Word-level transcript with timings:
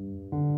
Thank 0.00 0.32
you. 0.32 0.49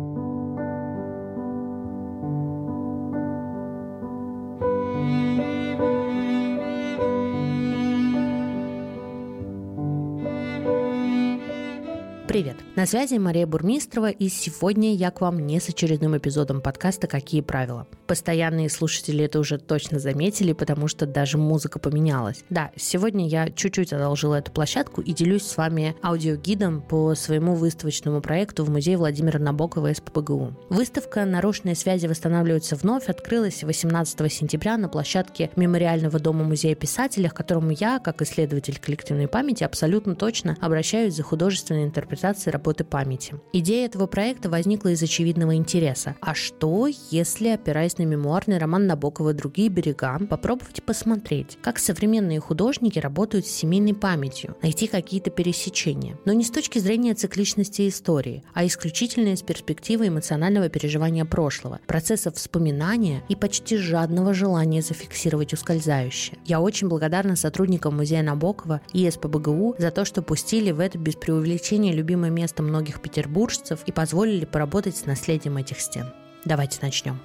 Привет! 12.33 12.55
На 12.75 12.87
связи 12.87 13.19
Мария 13.19 13.45
Бурмистрова, 13.45 14.09
и 14.09 14.27
сегодня 14.27 14.95
я 14.95 15.11
к 15.11 15.21
вам 15.21 15.45
не 15.45 15.59
с 15.59 15.69
очередным 15.69 16.17
эпизодом 16.17 16.61
подкаста 16.61 17.05
«Какие 17.05 17.41
правила?». 17.41 17.85
Постоянные 18.07 18.71
слушатели 18.71 19.23
это 19.23 19.37
уже 19.37 19.59
точно 19.59 19.99
заметили, 19.99 20.53
потому 20.53 20.87
что 20.87 21.05
даже 21.05 21.37
музыка 21.37 21.77
поменялась. 21.77 22.43
Да, 22.49 22.71
сегодня 22.75 23.27
я 23.27 23.51
чуть-чуть 23.51 23.93
одолжила 23.93 24.39
эту 24.39 24.51
площадку 24.51 25.01
и 25.01 25.13
делюсь 25.13 25.43
с 25.43 25.57
вами 25.57 25.95
аудиогидом 26.01 26.81
по 26.81 27.13
своему 27.13 27.53
выставочному 27.53 28.19
проекту 28.19 28.63
в 28.63 28.71
музее 28.71 28.97
Владимира 28.97 29.37
Набокова 29.37 29.93
СПБГУ. 29.93 30.55
Выставка 30.69 31.25
«Нарушенные 31.25 31.75
связи 31.75 32.07
восстанавливаются 32.07 32.75
вновь» 32.75 33.09
открылась 33.09 33.63
18 33.63 34.33
сентября 34.33 34.77
на 34.77 34.89
площадке 34.89 35.51
Мемориального 35.55 36.17
дома 36.17 36.43
музея 36.43 36.73
писателя, 36.73 37.29
к 37.29 37.35
которому 37.35 37.69
я, 37.69 37.99
как 37.99 38.23
исследователь 38.23 38.79
коллективной 38.79 39.27
памяти, 39.27 39.63
абсолютно 39.63 40.15
точно 40.15 40.57
обращаюсь 40.61 41.13
за 41.13 41.21
художественной 41.21 41.83
интерпретацией 41.83 42.22
работы 42.47 42.83
памяти. 42.85 43.35
Идея 43.51 43.85
этого 43.85 44.07
проекта 44.07 44.49
возникла 44.49 44.89
из 44.89 45.03
очевидного 45.03 45.55
интереса. 45.55 46.15
А 46.21 46.33
что, 46.33 46.87
если, 47.11 47.49
опираясь 47.49 47.97
на 47.97 48.03
мемуарный 48.03 48.57
роман 48.57 48.87
Набокова 48.87 49.33
другие 49.33 49.69
берега, 49.69 50.17
попробовать 50.29 50.83
посмотреть, 50.83 51.57
как 51.61 51.79
современные 51.79 52.39
художники 52.39 52.99
работают 52.99 53.45
с 53.45 53.51
семейной 53.51 53.93
памятью, 53.93 54.55
найти 54.61 54.87
какие-то 54.87 55.31
пересечения. 55.31 56.17
Но 56.25 56.33
не 56.33 56.45
с 56.45 56.51
точки 56.51 56.79
зрения 56.79 57.13
цикличности 57.13 57.89
истории, 57.89 58.43
а 58.53 58.65
исключительно 58.65 59.33
из 59.33 59.41
перспективы 59.41 60.07
эмоционального 60.07 60.69
переживания 60.69 61.25
прошлого, 61.25 61.79
процесса 61.87 62.31
вспоминания 62.31 63.23
и 63.27 63.35
почти 63.35 63.77
жадного 63.77 64.33
желания 64.33 64.81
зафиксировать 64.81 65.53
ускользающее. 65.53 66.37
Я 66.45 66.61
очень 66.61 66.87
благодарна 66.87 67.35
сотрудникам 67.35 67.97
музея 67.97 68.23
Набокова 68.23 68.81
и 68.93 69.09
СПБГУ 69.09 69.75
за 69.77 69.91
то, 69.91 70.05
что 70.05 70.21
пустили 70.21 70.71
в 70.71 70.79
это 70.79 70.97
без 70.97 71.15
преувеличения 71.15 71.91
любимое 71.93 72.12
место 72.15 72.29
место 72.29 72.63
многих 72.63 73.01
петербуржцев 73.01 73.79
и 73.85 73.91
позволили 73.91 74.45
поработать 74.45 74.97
с 74.97 75.05
наследием 75.05 75.57
этих 75.57 75.79
стен. 75.79 76.07
Давайте 76.45 76.79
начнем. 76.81 77.19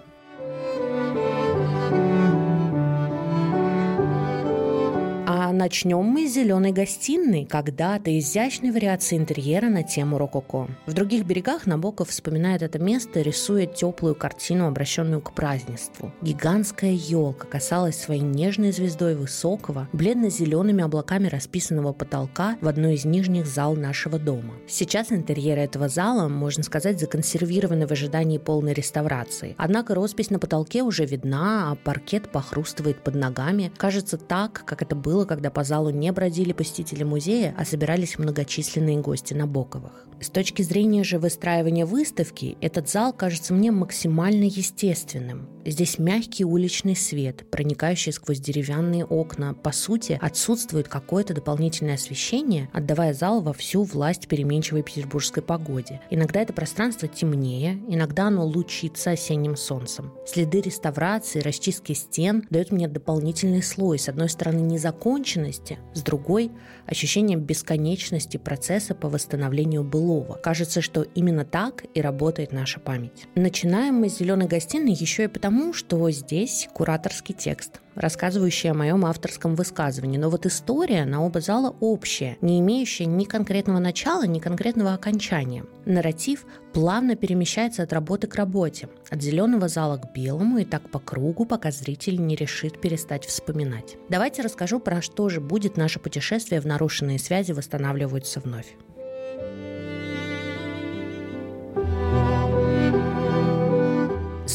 Начнем 5.58 6.02
мы 6.02 6.26
с 6.26 6.34
зеленой 6.34 6.72
гостиной, 6.72 7.44
когда-то 7.44 8.16
изящной 8.18 8.70
вариации 8.70 9.18
интерьера 9.18 9.68
на 9.68 9.82
тему 9.82 10.16
рококо. 10.16 10.68
В 10.86 10.92
других 10.94 11.26
берегах 11.26 11.66
Набоков 11.66 12.08
вспоминает 12.08 12.62
это 12.62 12.78
место, 12.78 13.20
рисуя 13.20 13.66
теплую 13.66 14.14
картину, 14.14 14.66
обращенную 14.66 15.20
к 15.20 15.32
празднеству. 15.32 16.12
Гигантская 16.22 16.92
елка 16.92 17.46
касалась 17.46 18.00
своей 18.00 18.22
нежной 18.22 18.70
звездой 18.70 19.16
высокого, 19.16 19.88
бледно-зелеными 19.92 20.82
облаками 20.82 21.26
расписанного 21.26 21.92
потолка 21.92 22.56
в 22.60 22.68
одной 22.68 22.94
из 22.94 23.04
нижних 23.04 23.46
зал 23.46 23.74
нашего 23.74 24.18
дома. 24.18 24.54
Сейчас 24.68 25.10
интерьеры 25.10 25.62
этого 25.62 25.88
зала, 25.88 26.28
можно 26.28 26.62
сказать, 26.62 27.00
законсервированы 27.00 27.86
в 27.86 27.90
ожидании 27.90 28.38
полной 28.38 28.74
реставрации. 28.74 29.56
Однако 29.58 29.94
роспись 29.94 30.30
на 30.30 30.38
потолке 30.38 30.82
уже 30.82 31.04
видна, 31.04 31.72
а 31.72 31.74
паркет 31.74 32.30
похрустывает 32.30 33.02
под 33.02 33.16
ногами. 33.16 33.72
Кажется 33.76 34.18
так, 34.18 34.62
как 34.64 34.82
это 34.82 34.94
было, 34.94 35.24
когда 35.24 35.47
когда 35.48 35.50
по 35.50 35.64
залу 35.64 35.90
не 35.90 36.12
бродили 36.12 36.52
посетители 36.52 37.04
музея, 37.04 37.54
а 37.56 37.64
собирались 37.64 38.18
многочисленные 38.18 39.00
гости 39.00 39.34
Набоковых. 39.34 40.08
С 40.20 40.30
точки 40.30 40.62
зрения 40.62 41.04
же 41.04 41.18
выстраивания 41.18 41.86
выставки, 41.86 42.58
этот 42.60 42.88
зал 42.90 43.12
кажется 43.12 43.54
мне 43.54 43.70
максимально 43.70 44.44
естественным. 44.44 45.48
Здесь 45.64 45.98
мягкий 45.98 46.44
уличный 46.44 46.96
свет, 46.96 47.48
проникающий 47.50 48.12
сквозь 48.12 48.40
деревянные 48.40 49.04
окна. 49.04 49.54
По 49.54 49.70
сути, 49.70 50.18
отсутствует 50.20 50.88
какое-то 50.88 51.34
дополнительное 51.34 51.94
освещение, 51.94 52.68
отдавая 52.72 53.12
зал 53.12 53.42
во 53.42 53.52
всю 53.52 53.84
власть 53.84 54.26
переменчивой 54.26 54.82
петербургской 54.82 55.42
погоде. 55.42 56.00
Иногда 56.10 56.40
это 56.40 56.52
пространство 56.52 57.06
темнее, 57.06 57.78
иногда 57.86 58.28
оно 58.28 58.44
лучится 58.44 59.10
осенним 59.10 59.56
солнцем. 59.56 60.12
Следы 60.26 60.62
реставрации, 60.62 61.40
расчистки 61.40 61.92
стен 61.92 62.44
дают 62.50 62.72
мне 62.72 62.88
дополнительный 62.88 63.62
слой, 63.62 63.98
с 64.00 64.08
одной 64.08 64.30
стороны, 64.30 64.60
незаконченный, 64.60 65.37
законченности, 65.38 65.78
с 65.94 66.02
другой– 66.02 66.50
ощущение 66.86 67.36
бесконечности 67.36 68.36
процесса 68.36 68.94
по 68.94 69.08
восстановлению 69.08 69.84
былого. 69.84 70.34
Кажется, 70.34 70.80
что 70.80 71.02
именно 71.02 71.44
так 71.44 71.84
и 71.94 72.00
работает 72.00 72.52
наша 72.52 72.80
память. 72.80 73.26
Начинаем 73.34 73.96
мы 73.96 74.08
с 74.08 74.18
«Зеленой 74.18 74.46
гостиной» 74.46 74.92
еще 74.92 75.24
и 75.24 75.28
потому, 75.28 75.72
что 75.72 76.10
здесь 76.10 76.68
кураторский 76.72 77.34
текст– 77.34 77.80
рассказывающая 77.98 78.70
о 78.70 78.74
моем 78.74 79.04
авторском 79.04 79.54
высказывании. 79.54 80.16
Но 80.16 80.30
вот 80.30 80.46
история 80.46 81.04
на 81.04 81.24
оба 81.24 81.40
зала 81.40 81.74
общая, 81.80 82.38
не 82.40 82.60
имеющая 82.60 83.06
ни 83.06 83.24
конкретного 83.24 83.78
начала, 83.78 84.26
ни 84.26 84.38
конкретного 84.38 84.94
окончания. 84.94 85.64
Нарратив 85.84 86.46
плавно 86.72 87.16
перемещается 87.16 87.82
от 87.82 87.92
работы 87.92 88.26
к 88.26 88.34
работе, 88.36 88.88
от 89.10 89.20
зеленого 89.20 89.68
зала 89.68 89.98
к 89.98 90.12
белому 90.12 90.58
и 90.58 90.64
так 90.64 90.88
по 90.90 90.98
кругу, 90.98 91.44
пока 91.44 91.70
зритель 91.70 92.24
не 92.24 92.36
решит 92.36 92.80
перестать 92.80 93.26
вспоминать. 93.26 93.96
Давайте 94.08 94.42
расскажу, 94.42 94.80
про 94.80 95.02
что 95.02 95.28
же 95.28 95.40
будет 95.40 95.76
наше 95.76 95.98
путешествие 95.98 96.60
в 96.60 96.66
нарушенные 96.66 97.18
связи 97.18 97.52
восстанавливаются 97.52 98.40
вновь. 98.40 98.76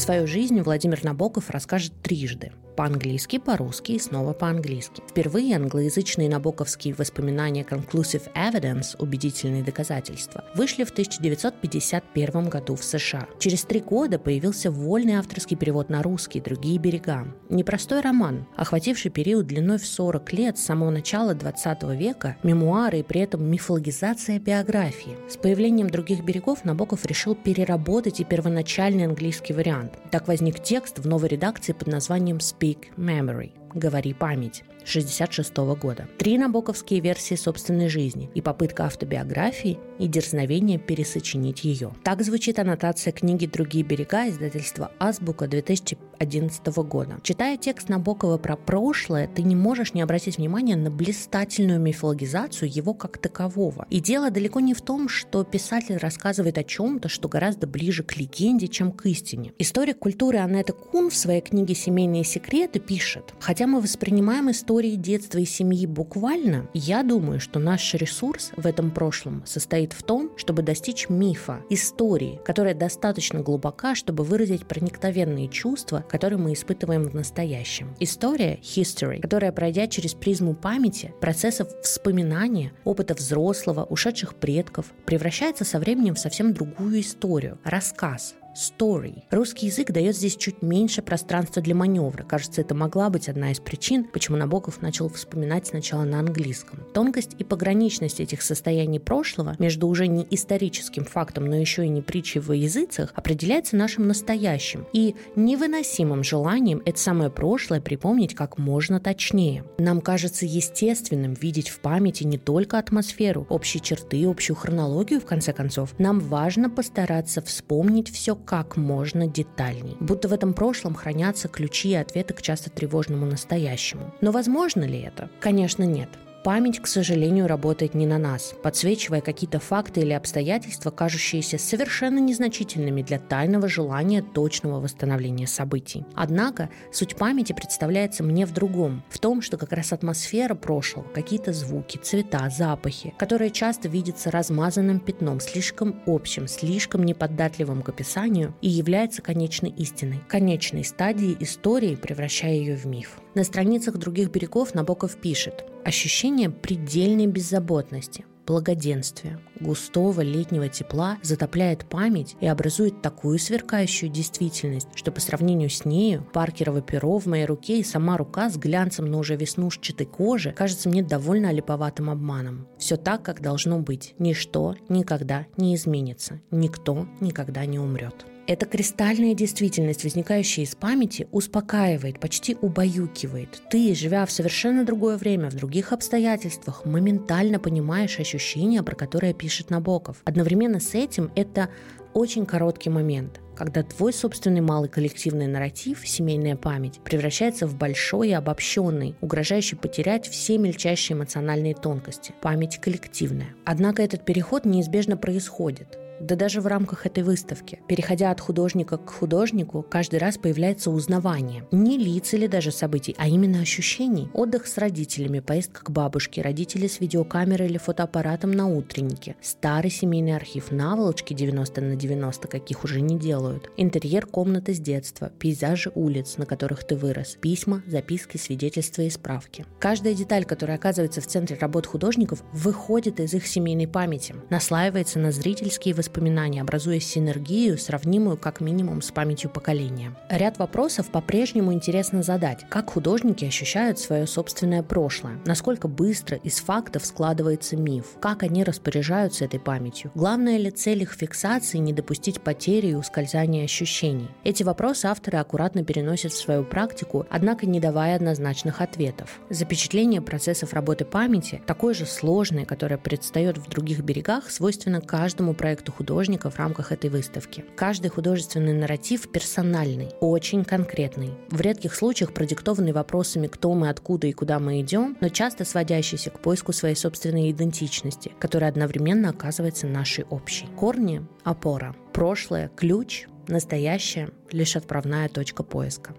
Свою 0.04 0.26
жизнь 0.26 0.60
Владимир 0.60 1.02
Набоков 1.02 1.48
расскажет 1.48 1.94
трижды. 2.02 2.52
По-английски, 2.76 3.38
по-русски 3.38 3.92
и 3.92 3.98
снова 3.98 4.32
по-английски. 4.32 5.02
Впервые 5.08 5.56
англоязычные 5.56 6.28
набоковские 6.28 6.94
воспоминания 6.94 7.62
Conclusive 7.62 8.30
Evidence– 8.34 8.96
убедительные 8.98 9.62
доказательства– 9.62 10.44
вышли 10.56 10.84
в 10.84 10.90
1951 10.90 12.48
году 12.48 12.74
в 12.74 12.84
США. 12.84 13.28
Через 13.38 13.62
три 13.62 13.80
года 13.80 14.18
появился 14.18 14.70
вольный 14.70 15.14
авторский 15.14 15.56
перевод 15.56 15.88
на 15.88 16.02
русский 16.02 16.40
«Другие 16.40 16.78
берега». 16.78 17.28
Непростой 17.48 18.00
роман, 18.00 18.46
охвативший 18.56 19.10
период 19.10 19.46
длиной 19.46 19.78
в 19.78 19.86
40 19.86 20.32
лет 20.32 20.58
с 20.58 20.64
самого 20.64 20.90
начала 20.90 21.34
20 21.34 21.82
века, 21.94 22.36
мемуары 22.42 22.98
и 22.98 23.02
при 23.04 23.20
этом 23.20 23.44
мифологизация 23.44 24.40
биографии. 24.40 25.16
С 25.30 25.36
появлением 25.36 25.88
«Других 25.88 26.24
берегов» 26.24 26.64
Набоков 26.64 27.06
решил 27.06 27.34
переработать 27.36 28.20
и 28.20 28.24
первоначальный 28.24 29.04
английский 29.04 29.52
вариант. 29.54 29.93
Так 30.10 30.28
возник 30.28 30.62
текст 30.62 30.98
в 30.98 31.06
новой 31.06 31.28
редакции 31.28 31.72
под 31.72 31.88
названием 31.88 32.38
«Speak 32.38 32.88
Memory»– 32.96 33.52
«Говори 33.74 34.12
память». 34.12 34.64
1966 34.84 35.56
года. 35.80 36.06
Три 36.18 36.36
набоковские 36.36 37.00
версии 37.00 37.34
собственной 37.34 37.88
жизни 37.88 38.30
и 38.34 38.42
попытка 38.42 38.84
автобиографии 38.84 39.78
и 39.98 40.06
дерзновение 40.06 40.78
пересочинить 40.78 41.64
ее. 41.64 41.92
Так 42.02 42.22
звучит 42.22 42.58
аннотация 42.58 43.12
книги 43.12 43.46
«Другие 43.46 43.84
берега» 43.84 44.28
издательства 44.28 44.90
«Азбука» 44.98 45.46
2011 45.46 46.66
года. 46.66 47.18
Читая 47.22 47.56
текст 47.56 47.88
Набокова 47.88 48.36
про 48.36 48.56
прошлое, 48.56 49.26
ты 49.26 49.42
не 49.42 49.56
можешь 49.56 49.94
не 49.94 50.02
обратить 50.02 50.36
внимания 50.36 50.76
на 50.76 50.90
блистательную 50.90 51.80
мифологизацию 51.80 52.70
его 52.70 52.92
как 52.92 53.18
такового. 53.18 53.86
И 53.88 54.00
дело 54.00 54.30
далеко 54.30 54.60
не 54.60 54.74
в 54.74 54.82
том, 54.82 55.08
что 55.08 55.44
писатель 55.44 55.96
рассказывает 55.96 56.58
о 56.58 56.64
чем-то, 56.64 57.08
что 57.08 57.28
гораздо 57.28 57.66
ближе 57.66 58.02
к 58.02 58.16
легенде, 58.16 58.68
чем 58.68 58.92
к 58.92 59.06
истине. 59.06 59.52
Историк 59.58 59.98
культуры 59.98 60.38
Анетта 60.38 60.74
Кун 60.74 61.08
в 61.08 61.16
своей 61.16 61.40
книге 61.40 61.74
«Семейные 61.74 62.24
секреты» 62.24 62.80
пишет, 62.80 63.32
хотя 63.40 63.66
мы 63.66 63.80
воспринимаем 63.80 64.50
историю 64.50 64.73
истории 64.74 64.96
детства 64.96 65.38
и 65.38 65.44
семьи 65.44 65.86
буквально, 65.86 66.68
я 66.74 67.04
думаю, 67.04 67.38
что 67.38 67.60
наш 67.60 67.94
ресурс 67.94 68.50
в 68.56 68.66
этом 68.66 68.90
прошлом 68.90 69.44
состоит 69.46 69.92
в 69.92 70.02
том, 70.02 70.32
чтобы 70.36 70.62
достичь 70.62 71.08
мифа, 71.08 71.60
истории, 71.70 72.40
которая 72.44 72.74
достаточно 72.74 73.38
глубока, 73.38 73.94
чтобы 73.94 74.24
выразить 74.24 74.66
проникновенные 74.66 75.46
чувства, 75.46 76.04
которые 76.08 76.40
мы 76.40 76.54
испытываем 76.54 77.04
в 77.04 77.14
настоящем. 77.14 77.94
История– 78.00 78.58
history, 78.62 79.20
которая, 79.20 79.52
пройдя 79.52 79.86
через 79.86 80.14
призму 80.14 80.54
памяти, 80.54 81.14
процессов 81.20 81.68
вспоминания, 81.84 82.72
опыта 82.82 83.14
взрослого, 83.14 83.84
ушедших 83.84 84.34
предков, 84.34 84.86
превращается 85.06 85.64
со 85.64 85.78
временем 85.78 86.16
в 86.16 86.18
совсем 86.18 86.52
другую 86.52 87.00
историю– 87.00 87.58
рассказ, 87.62 88.34
story. 88.54 89.22
Русский 89.30 89.66
язык 89.66 89.90
дает 89.90 90.16
здесь 90.16 90.36
чуть 90.36 90.62
меньше 90.62 91.02
пространства 91.02 91.60
для 91.62 91.74
маневра. 91.74 92.24
Кажется, 92.24 92.60
это 92.60 92.74
могла 92.74 93.10
быть 93.10 93.28
одна 93.28 93.52
из 93.52 93.60
причин, 93.60 94.04
почему 94.04 94.36
Набоков 94.36 94.80
начал 94.82 95.08
вспоминать 95.08 95.66
сначала 95.66 96.04
на 96.04 96.20
английском. 96.20 96.80
Тонкость 96.94 97.34
и 97.38 97.44
пограничность 97.44 98.20
этих 98.20 98.42
состояний 98.42 99.00
прошлого 99.00 99.56
между 99.58 99.88
уже 99.88 100.06
не 100.06 100.26
историческим 100.30 101.04
фактом, 101.04 101.46
но 101.46 101.56
еще 101.56 101.84
и 101.84 101.88
не 101.88 102.02
притчей 102.02 102.40
во 102.40 102.54
языцах 102.54 103.12
определяется 103.14 103.76
нашим 103.76 104.06
настоящим 104.06 104.86
и 104.92 105.14
невыносимым 105.36 106.22
желанием 106.22 106.82
это 106.84 106.98
самое 106.98 107.30
прошлое 107.30 107.80
припомнить 107.80 108.34
как 108.34 108.58
можно 108.58 109.00
точнее. 109.00 109.64
Нам 109.78 110.00
кажется 110.00 110.46
естественным 110.46 111.34
видеть 111.34 111.68
в 111.68 111.80
памяти 111.80 112.24
не 112.24 112.38
только 112.38 112.78
атмосферу, 112.78 113.46
общие 113.48 113.80
черты, 113.80 114.24
общую 114.28 114.56
хронологию, 114.56 115.20
в 115.20 115.24
конце 115.24 115.52
концов. 115.52 115.94
Нам 115.98 116.20
важно 116.20 116.70
постараться 116.70 117.42
вспомнить 117.42 118.10
все 118.10 118.36
как 118.44 118.76
можно 118.76 119.26
детальней. 119.26 119.96
Будто 120.00 120.28
в 120.28 120.32
этом 120.32 120.54
прошлом 120.54 120.94
хранятся 120.94 121.48
ключи 121.48 121.90
и 121.90 121.94
ответы 121.94 122.34
к 122.34 122.42
часто 122.42 122.70
тревожному 122.70 123.26
настоящему. 123.26 124.12
Но 124.20 124.30
возможно 124.30 124.84
ли 124.84 125.00
это? 125.00 125.30
Конечно, 125.40 125.84
нет. 125.84 126.08
Память, 126.44 126.78
к 126.78 126.86
сожалению, 126.86 127.46
работает 127.46 127.94
не 127.94 128.04
на 128.04 128.18
нас, 128.18 128.54
подсвечивая 128.62 129.22
какие-то 129.22 129.60
факты 129.60 130.02
или 130.02 130.12
обстоятельства, 130.12 130.90
кажущиеся 130.90 131.56
совершенно 131.56 132.18
незначительными 132.18 133.00
для 133.00 133.18
тайного 133.18 133.66
желания 133.66 134.20
точного 134.20 134.78
восстановления 134.78 135.46
событий. 135.46 136.04
Однако 136.14 136.68
суть 136.92 137.16
памяти 137.16 137.54
представляется 137.54 138.22
мне 138.22 138.44
в 138.44 138.52
другом, 138.52 139.02
в 139.08 139.18
том, 139.20 139.40
что 139.40 139.56
как 139.56 139.72
раз 139.72 139.94
атмосфера 139.94 140.54
прошлого, 140.54 141.08
какие-то 141.14 141.54
звуки, 141.54 141.96
цвета, 141.96 142.50
запахи, 142.50 143.14
которые 143.16 143.50
часто 143.50 143.88
видятся 143.88 144.30
размазанным 144.30 145.00
пятном, 145.00 145.40
слишком 145.40 146.02
общим, 146.04 146.46
слишком 146.46 147.04
неподатливым 147.04 147.80
к 147.80 147.88
описанию 147.88 148.54
и 148.60 148.68
является 148.68 149.22
конечной 149.22 149.70
истиной, 149.70 150.20
конечной 150.28 150.84
стадией 150.84 151.38
истории, 151.40 151.94
превращая 151.94 152.52
ее 152.52 152.76
в 152.76 152.84
миф. 152.84 153.16
На 153.34 153.44
страницах 153.44 153.96
других 153.96 154.30
берегов 154.30 154.74
Набоков 154.74 155.16
пишет 155.16 155.64
Ощущение 155.84 156.48
предельной 156.48 157.26
беззаботности, 157.26 158.24
благоденствия, 158.46 159.38
густого 159.60 160.22
летнего 160.22 160.66
тепла 160.68 161.18
затопляет 161.22 161.84
память 161.84 162.36
и 162.40 162.46
образует 162.46 163.02
такую 163.02 163.38
сверкающую 163.38 164.10
действительность, 164.10 164.88
что 164.94 165.12
по 165.12 165.20
сравнению 165.20 165.68
с 165.68 165.84
нею 165.84 166.26
паркерово 166.32 166.80
перо 166.80 167.18
в 167.18 167.26
моей 167.26 167.44
руке 167.44 167.80
и 167.80 167.84
сама 167.84 168.16
рука 168.16 168.48
с 168.48 168.56
глянцем 168.56 169.10
на 169.10 169.18
уже 169.18 169.36
веснушчатой 169.36 170.06
коже 170.06 170.52
кажется 170.52 170.88
мне 170.88 171.02
довольно 171.02 171.50
олиповатым 171.50 172.08
обманом. 172.08 172.66
Все 172.78 172.96
так, 172.96 173.22
как 173.22 173.42
должно 173.42 173.78
быть. 173.78 174.14
Ничто 174.18 174.76
никогда 174.88 175.46
не 175.58 175.74
изменится. 175.74 176.40
Никто 176.50 177.06
никогда 177.20 177.66
не 177.66 177.78
умрет. 177.78 178.24
Эта 178.46 178.66
кристальная 178.66 179.34
действительность, 179.34 180.04
возникающая 180.04 180.64
из 180.64 180.74
памяти, 180.74 181.26
успокаивает, 181.32 182.20
почти 182.20 182.58
убаюкивает. 182.60 183.62
Ты, 183.70 183.94
живя 183.94 184.26
в 184.26 184.30
совершенно 184.30 184.84
другое 184.84 185.16
время, 185.16 185.48
в 185.48 185.54
других 185.54 185.94
обстоятельствах, 185.94 186.84
моментально 186.84 187.58
понимаешь 187.58 188.20
ощущения, 188.20 188.82
про 188.82 188.94
которые 188.94 189.32
пишет 189.32 189.70
Набоков. 189.70 190.18
Одновременно 190.24 190.78
с 190.78 190.94
этим 190.94 191.30
это 191.34 191.70
очень 192.12 192.44
короткий 192.44 192.90
момент, 192.90 193.40
когда 193.56 193.82
твой 193.82 194.12
собственный 194.12 194.60
малый 194.60 194.90
коллективный 194.90 195.46
нарратив, 195.46 196.06
семейная 196.06 196.56
память, 196.56 197.00
превращается 197.02 197.66
в 197.66 197.76
большой 197.76 198.28
и 198.28 198.32
обобщенный, 198.32 199.16
угрожающий 199.22 199.78
потерять 199.78 200.28
все 200.28 200.58
мельчайшие 200.58 201.16
эмоциональные 201.16 201.74
тонкости. 201.74 202.34
Память 202.42 202.78
коллективная. 202.78 203.54
Однако 203.64 204.02
этот 204.02 204.26
переход 204.26 204.66
неизбежно 204.66 205.16
происходит 205.16 205.98
да 206.20 206.36
даже 206.36 206.60
в 206.60 206.66
рамках 206.66 207.06
этой 207.06 207.22
выставки. 207.22 207.80
Переходя 207.88 208.30
от 208.30 208.40
художника 208.40 208.96
к 208.96 209.10
художнику, 209.10 209.84
каждый 209.88 210.18
раз 210.18 210.38
появляется 210.38 210.90
узнавание. 210.90 211.66
Не 211.72 211.98
лиц 211.98 212.32
или 212.34 212.46
даже 212.46 212.72
событий, 212.72 213.14
а 213.18 213.28
именно 213.28 213.60
ощущений. 213.60 214.28
Отдых 214.32 214.66
с 214.66 214.78
родителями, 214.78 215.40
поездка 215.40 215.84
к 215.84 215.90
бабушке, 215.90 216.42
родители 216.42 216.86
с 216.86 217.00
видеокамерой 217.00 217.68
или 217.68 217.78
фотоаппаратом 217.78 218.52
на 218.52 218.68
утреннике, 218.68 219.36
старый 219.40 219.90
семейный 219.90 220.36
архив, 220.36 220.70
наволочки 220.70 221.34
90 221.34 221.80
на 221.80 221.96
90, 221.96 222.48
каких 222.48 222.84
уже 222.84 223.00
не 223.00 223.18
делают, 223.18 223.70
интерьер 223.76 224.26
комнаты 224.26 224.74
с 224.74 224.78
детства, 224.78 225.30
пейзажи 225.38 225.90
улиц, 225.94 226.36
на 226.36 226.46
которых 226.46 226.84
ты 226.84 226.96
вырос, 226.96 227.36
письма, 227.40 227.82
записки, 227.86 228.36
свидетельства 228.36 229.02
и 229.02 229.10
справки. 229.10 229.66
Каждая 229.78 230.14
деталь, 230.14 230.44
которая 230.44 230.76
оказывается 230.76 231.20
в 231.20 231.26
центре 231.26 231.56
работ 231.60 231.86
художников, 231.86 232.42
выходит 232.52 233.20
из 233.20 233.34
их 233.34 233.46
семейной 233.46 233.88
памяти, 233.88 234.34
наслаивается 234.50 235.18
на 235.18 235.32
зрительские 235.32 235.94
воспоминаний, 236.04 236.60
образуя 236.60 237.00
синергию, 237.00 237.78
сравнимую 237.78 238.36
как 238.36 238.60
минимум 238.60 239.00
с 239.00 239.10
памятью 239.10 239.48
поколения. 239.50 240.14
Ряд 240.28 240.58
вопросов 240.58 241.08
по-прежнему 241.08 241.72
интересно 241.72 242.22
задать. 242.22 242.66
Как 242.68 242.90
художники 242.90 243.44
ощущают 243.46 243.98
свое 243.98 244.26
собственное 244.26 244.82
прошлое? 244.82 245.40
Насколько 245.46 245.88
быстро 245.88 246.36
из 246.36 246.60
фактов 246.60 247.06
складывается 247.06 247.76
миф? 247.76 248.16
Как 248.20 248.42
они 248.42 248.64
распоряжаются 248.64 249.46
этой 249.46 249.60
памятью? 249.60 250.10
Главная 250.14 250.58
ли 250.58 250.70
цель 250.70 251.02
их 251.02 251.12
фиксации 251.12 251.78
не 251.78 251.94
допустить 251.94 252.42
потери 252.42 252.88
и 252.88 252.94
ускользания 252.94 253.64
ощущений? 253.64 254.28
Эти 254.44 254.62
вопросы 254.62 255.06
авторы 255.06 255.38
аккуратно 255.38 255.84
переносят 255.84 256.32
в 256.32 256.38
свою 256.38 256.64
практику, 256.64 257.26
однако 257.30 257.64
не 257.64 257.80
давая 257.80 258.16
однозначных 258.16 258.82
ответов. 258.82 259.40
Запечатление 259.48 260.20
процессов 260.20 260.74
работы 260.74 261.06
памяти, 261.06 261.62
такое 261.66 261.94
же 261.94 262.04
сложное, 262.04 262.66
которое 262.66 262.98
предстает 262.98 263.56
в 263.56 263.70
других 263.70 264.00
берегах, 264.00 264.50
свойственно 264.50 265.00
каждому 265.00 265.54
проекту 265.54 265.93
художника 265.94 266.50
в 266.50 266.58
рамках 266.58 266.92
этой 266.92 267.10
выставки. 267.10 267.64
Каждый 267.76 268.08
художественный 268.08 268.72
нарратив 268.72 269.30
персональный, 269.30 270.10
очень 270.20 270.64
конкретный. 270.64 271.30
В 271.50 271.60
редких 271.60 271.94
случаях 271.94 272.34
продиктованный 272.34 272.92
вопросами, 272.92 273.46
кто 273.46 273.72
мы, 273.74 273.88
откуда 273.88 274.26
и 274.26 274.32
куда 274.32 274.58
мы 274.58 274.80
идем, 274.80 275.16
но 275.20 275.28
часто 275.28 275.64
сводящийся 275.64 276.30
к 276.30 276.40
поиску 276.40 276.72
своей 276.72 276.96
собственной 276.96 277.50
идентичности, 277.50 278.32
которая 278.38 278.70
одновременно 278.70 279.30
оказывается 279.30 279.86
нашей 279.86 280.24
общей. 280.24 280.66
Корни– 280.76 281.26
опора, 281.44 281.94
прошлое– 282.12 282.70
ключ, 282.76 283.26
настоящее– 283.46 284.30
лишь 284.50 284.76
отправная 284.76 285.28
точка 285.28 285.62
поиска. 285.62 286.14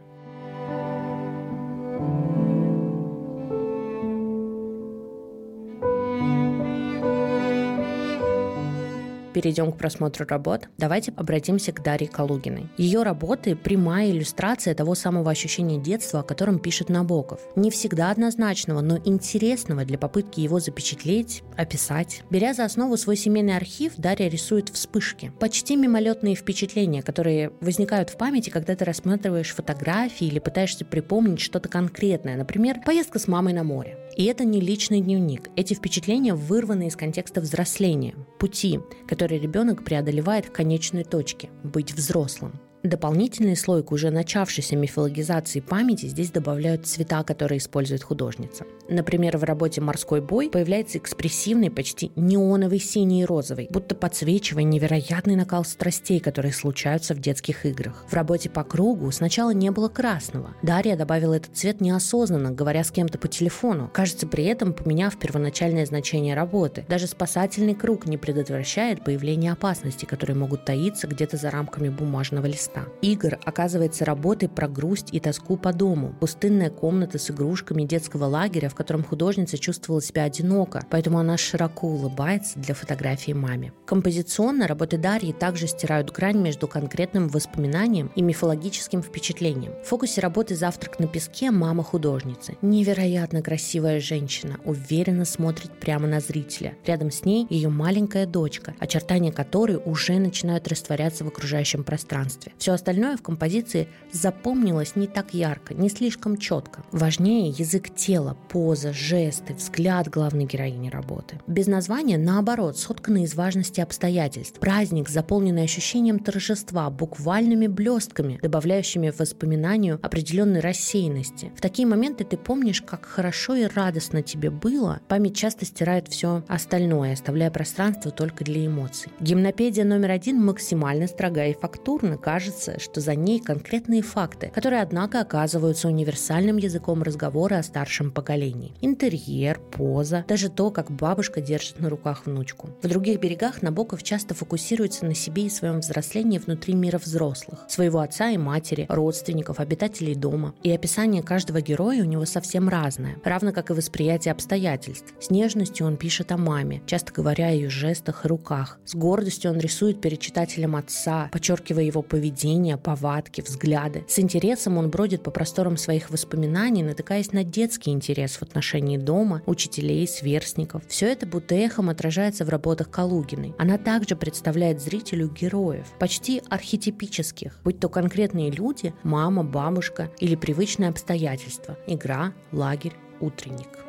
Перейдем 9.35 9.73
к 9.73 9.77
просмотру 9.77 10.25
работ, 10.25 10.69
давайте 10.77 11.11
обратимся 11.17 11.73
к 11.73 11.83
Дарье 11.83 12.07
Калугиной. 12.07 12.69
Ее 12.77 13.03
работы– 13.03 13.53
прямая 13.63 14.09
иллюстрация 14.09 14.73
того 14.73 14.95
самого 14.95 15.29
ощущения 15.29 15.77
детства, 15.77 16.21
о 16.21 16.23
котором 16.23 16.57
пишет 16.57 16.87
Набоков. 16.87 17.41
Не 17.57 17.69
всегда 17.69 18.11
однозначного, 18.11 18.79
но 18.79 18.97
интересного 19.03 19.83
для 19.83 19.97
попытки 19.97 20.39
его 20.39 20.61
запечатлеть, 20.61 21.43
описать. 21.57 22.23
Беря 22.29 22.53
за 22.53 22.63
основу 22.63 22.95
свой 22.95 23.17
семейный 23.17 23.57
архив, 23.57 23.95
Дарья 23.97 24.29
рисует 24.29 24.69
вспышки. 24.69 25.33
Почти 25.37 25.75
мимолетные 25.75 26.35
впечатления, 26.35 27.01
которые 27.01 27.51
возникают 27.59 28.11
в 28.11 28.15
памяти, 28.15 28.49
когда 28.49 28.73
ты 28.73 28.85
рассматриваешь 28.85 29.53
фотографии 29.53 30.27
или 30.27 30.39
пытаешься 30.39 30.85
припомнить 30.85 31.41
что-то 31.41 31.67
конкретное. 31.67 32.37
Например, 32.37 32.79
поездка 32.85 33.19
с 33.19 33.27
мамой 33.27 33.51
на 33.51 33.65
море. 33.65 33.97
И 34.15 34.25
это 34.25 34.45
не 34.45 34.61
личный 34.61 35.01
дневник. 35.01 35.49
Эти 35.57 35.73
впечатления 35.73 36.33
вырваны 36.33 36.87
из 36.87 36.95
контекста 36.95 37.41
взросления, 37.41 38.15
пути, 38.39 38.79
который 39.07 39.39
ребенок 39.39 39.83
преодолевает 39.83 40.49
к 40.49 40.53
конечной 40.53 41.03
точке– 41.03 41.49
быть 41.63 41.93
взрослым. 41.93 42.53
Дополнительный 42.85 43.55
слой 43.55 43.81
к 43.81 43.91
уже 43.91 44.11
начавшейся 44.11 44.75
мифологизации 44.75 45.59
памяти 45.59 46.05
здесь 46.05 46.29
добавляют 46.29 46.85
цвета, 46.85 47.23
которые 47.23 47.57
использует 47.57 48.03
художница. 48.03 48.65
Например, 48.87 49.37
в 49.37 49.43
работе 49.43 49.81
«Морской 49.81 50.21
бой» 50.21 50.51
появляется 50.51 50.99
экспрессивный, 50.99 51.71
почти 51.71 52.11
неоновый 52.15 52.77
синий 52.77 53.23
и 53.23 53.25
розовый, 53.25 53.67
будто 53.71 53.95
подсвечивая 53.95 54.61
невероятный 54.61 55.35
накал 55.35 55.65
страстей, 55.65 56.19
которые 56.19 56.53
случаются 56.53 57.15
в 57.15 57.19
детских 57.19 57.65
играх. 57.65 58.05
В 58.07 58.13
работе 58.13 58.51
«По 58.51 58.63
кругу» 58.63 59.09
сначала 59.09 59.49
не 59.49 59.71
было 59.71 59.89
красного. 59.89 60.53
Дарья 60.61 60.95
добавила 60.95 61.33
этот 61.33 61.57
цвет 61.57 61.81
неосознанно, 61.81 62.51
говоря 62.51 62.83
с 62.83 62.91
кем-то 62.91 63.17
по 63.17 63.27
телефону, 63.27 63.89
кажется, 63.91 64.27
при 64.27 64.43
этом 64.43 64.73
поменяв 64.73 65.17
первоначальное 65.17 65.87
значение 65.87 66.35
работы. 66.35 66.85
Даже 66.87 67.07
спасательный 67.07 67.73
круг 67.73 68.05
не 68.05 68.17
предотвращает 68.19 69.03
появление 69.03 69.53
опасностей, 69.53 70.07
которые 70.07 70.37
могут 70.37 70.65
таиться 70.65 71.07
где-то 71.07 71.37
за 71.37 71.49
рамками 71.49 71.89
бумажного 71.89 72.45
листа 72.45 72.74
моста. 72.75 72.91
Игр 73.01 73.37
оказывается 73.43 74.05
работой 74.05 74.49
про 74.49 74.67
грусть 74.67 75.09
и 75.11 75.19
тоску 75.19 75.57
по 75.57 75.73
дому. 75.73 76.15
Пустынная 76.19 76.69
комната 76.69 77.17
с 77.17 77.29
игрушками 77.29 77.83
детского 77.83 78.25
лагеря, 78.25 78.69
в 78.69 78.75
котором 78.75 79.03
художница 79.03 79.57
чувствовала 79.57 80.01
себя 80.01 80.23
одиноко, 80.23 80.83
поэтому 80.89 81.19
она 81.19 81.37
широко 81.37 81.87
улыбается 81.87 82.59
для 82.59 82.73
фотографии 82.73 83.31
маме. 83.31 83.73
Композиционно 83.85 84.67
работы 84.67 84.97
Дарьи 84.97 85.33
также 85.33 85.67
стирают 85.67 86.11
грань 86.11 86.37
между 86.37 86.67
конкретным 86.67 87.27
воспоминанием 87.27 88.11
и 88.15 88.21
мифологическим 88.21 89.01
впечатлением. 89.01 89.73
В 89.83 89.87
фокусе 89.87 90.21
работы 90.21 90.55
«Завтрак 90.55 90.99
на 90.99 91.07
песке» 91.07 91.51
мама 91.51 91.83
художницы. 91.83 92.57
Невероятно 92.61 93.41
красивая 93.41 93.99
женщина, 93.99 94.57
уверенно 94.65 95.25
смотрит 95.25 95.71
прямо 95.79 96.07
на 96.07 96.19
зрителя. 96.19 96.73
Рядом 96.85 97.11
с 97.11 97.25
ней 97.25 97.45
ее 97.49 97.69
маленькая 97.69 98.25
дочка, 98.25 98.73
очертания 98.79 99.31
которой 99.31 99.79
уже 99.83 100.17
начинают 100.17 100.67
растворяться 100.67 101.23
в 101.23 101.27
окружающем 101.27 101.83
пространстве. 101.83 102.53
Все 102.65 102.73
остальное 102.73 103.15
в 103.15 103.21
композиции 103.21 103.87
запомнилось 104.11 104.95
не 104.95 105.05
так 105.05 105.35
ярко, 105.35 105.75
не 105.75 105.87
слишком 105.87 106.35
четко. 106.35 106.83
Важнее 106.91 107.49
язык 107.49 107.93
тела, 107.93 108.35
поза, 108.49 108.91
жесты, 108.91 109.53
взгляд 109.53 110.09
главной 110.09 110.45
героини 110.45 110.89
работы. 110.89 111.39
Без 111.45 111.67
названия, 111.67 112.17
наоборот, 112.17 112.75
сотканы 112.75 113.21
из 113.25 113.35
важности 113.35 113.81
обстоятельств. 113.81 114.59
Праздник, 114.59 115.09
заполненный 115.09 115.61
ощущением 115.61 116.17
торжества, 116.17 116.89
буквальными 116.89 117.67
блестками, 117.67 118.39
добавляющими 118.41 119.13
воспоминанию 119.15 119.99
определенной 120.01 120.59
рассеянности. 120.59 121.51
В 121.55 121.61
такие 121.61 121.87
моменты 121.87 122.23
ты 122.23 122.35
помнишь, 122.35 122.81
как 122.81 123.05
хорошо 123.05 123.53
и 123.53 123.65
радостно 123.67 124.23
тебе 124.23 124.49
было. 124.49 125.01
Память 125.07 125.37
часто 125.37 125.65
стирает 125.65 126.07
все 126.07 126.43
остальное, 126.47 127.13
оставляя 127.13 127.51
пространство 127.51 128.09
только 128.09 128.43
для 128.43 128.65
эмоций. 128.65 129.11
Гимнопедия 129.19 129.85
номер 129.85 130.09
один 130.09 130.43
максимально 130.43 131.05
строга 131.05 131.45
и 131.45 131.53
фактурна. 131.53 132.17
Кажется, 132.17 132.54
что 132.79 133.01
за 133.01 133.15
ней 133.15 133.39
конкретные 133.39 134.01
факты, 134.01 134.51
которые, 134.53 134.81
однако, 134.81 135.21
оказываются 135.21 135.87
универсальным 135.87 136.57
языком 136.57 137.03
разговора 137.03 137.57
о 137.57 137.63
старшем 137.63 138.11
поколении. 138.11 138.73
Интерьер, 138.81 139.59
поза, 139.59 140.25
даже 140.27 140.49
то, 140.49 140.71
как 140.71 140.91
бабушка 140.91 141.41
держит 141.41 141.79
на 141.79 141.89
руках 141.89 142.25
внучку. 142.25 142.69
В 142.81 142.87
других 142.87 143.19
берегах 143.19 143.61
Набоков 143.61 144.03
часто 144.03 144.33
фокусируется 144.33 145.05
на 145.05 145.15
себе 145.15 145.45
и 145.45 145.49
своем 145.49 145.79
взрослении 145.79 146.37
внутри 146.37 146.73
мира 146.73 146.97
взрослых, 146.97 147.65
своего 147.67 147.99
отца 147.99 148.29
и 148.29 148.37
матери, 148.37 148.85
родственников, 148.89 149.59
обитателей 149.59 150.15
дома. 150.15 150.53
И 150.63 150.71
описание 150.71 151.23
каждого 151.23 151.61
героя 151.61 152.01
у 152.01 152.05
него 152.05 152.25
совсем 152.25 152.69
разное, 152.69 153.17
равно 153.23 153.51
как 153.51 153.69
и 153.69 153.73
восприятие 153.73 154.31
обстоятельств. 154.31 155.13
С 155.19 155.29
нежностью 155.29 155.85
он 155.85 155.97
пишет 155.97 156.31
о 156.31 156.37
маме, 156.37 156.81
часто 156.85 157.11
говоря 157.13 157.47
о 157.47 157.51
ее 157.51 157.69
жестах 157.69 158.25
и 158.25 158.27
руках. 158.27 158.79
С 158.85 158.95
гордостью 158.95 159.51
он 159.51 159.59
рисует 159.59 160.01
перед 160.01 160.19
читателем 160.19 160.75
отца, 160.75 161.29
подчеркивая 161.31 161.83
его 161.83 162.01
поведение, 162.01 162.34
повадки, 162.77 163.41
взгляды. 163.41 164.05
С 164.07 164.19
интересом 164.19 164.77
он 164.77 164.89
бродит 164.89 165.23
по 165.23 165.31
просторам 165.31 165.77
своих 165.77 166.09
воспоминаний, 166.09 166.83
натыкаясь 166.83 167.31
на 167.31 167.43
детский 167.43 167.91
интерес 167.91 168.37
в 168.37 168.43
отношении 168.43 168.97
дома, 168.97 169.41
учителей, 169.45 170.07
сверстников. 170.07 170.83
Все 170.87 171.07
это 171.11 171.25
будто 171.25 171.55
эхом 171.55 171.89
отражается 171.89 172.45
в 172.45 172.49
работах 172.49 172.89
Калугиной. 172.89 173.53
Она 173.57 173.77
также 173.77 174.15
представляет 174.15 174.81
зрителю 174.81 175.29
героев, 175.29 175.87
почти 175.99 176.41
архетипических, 176.49 177.59
будь 177.63 177.79
то 177.79 177.89
конкретные 177.89 178.51
люди, 178.51 178.93
мама, 179.03 179.43
бабушка 179.43 180.11
или 180.19 180.35
привычные 180.35 180.89
обстоятельства, 180.89 181.77
игра, 181.87 182.33
лагерь, 182.51 182.93
утренник. 183.19 183.84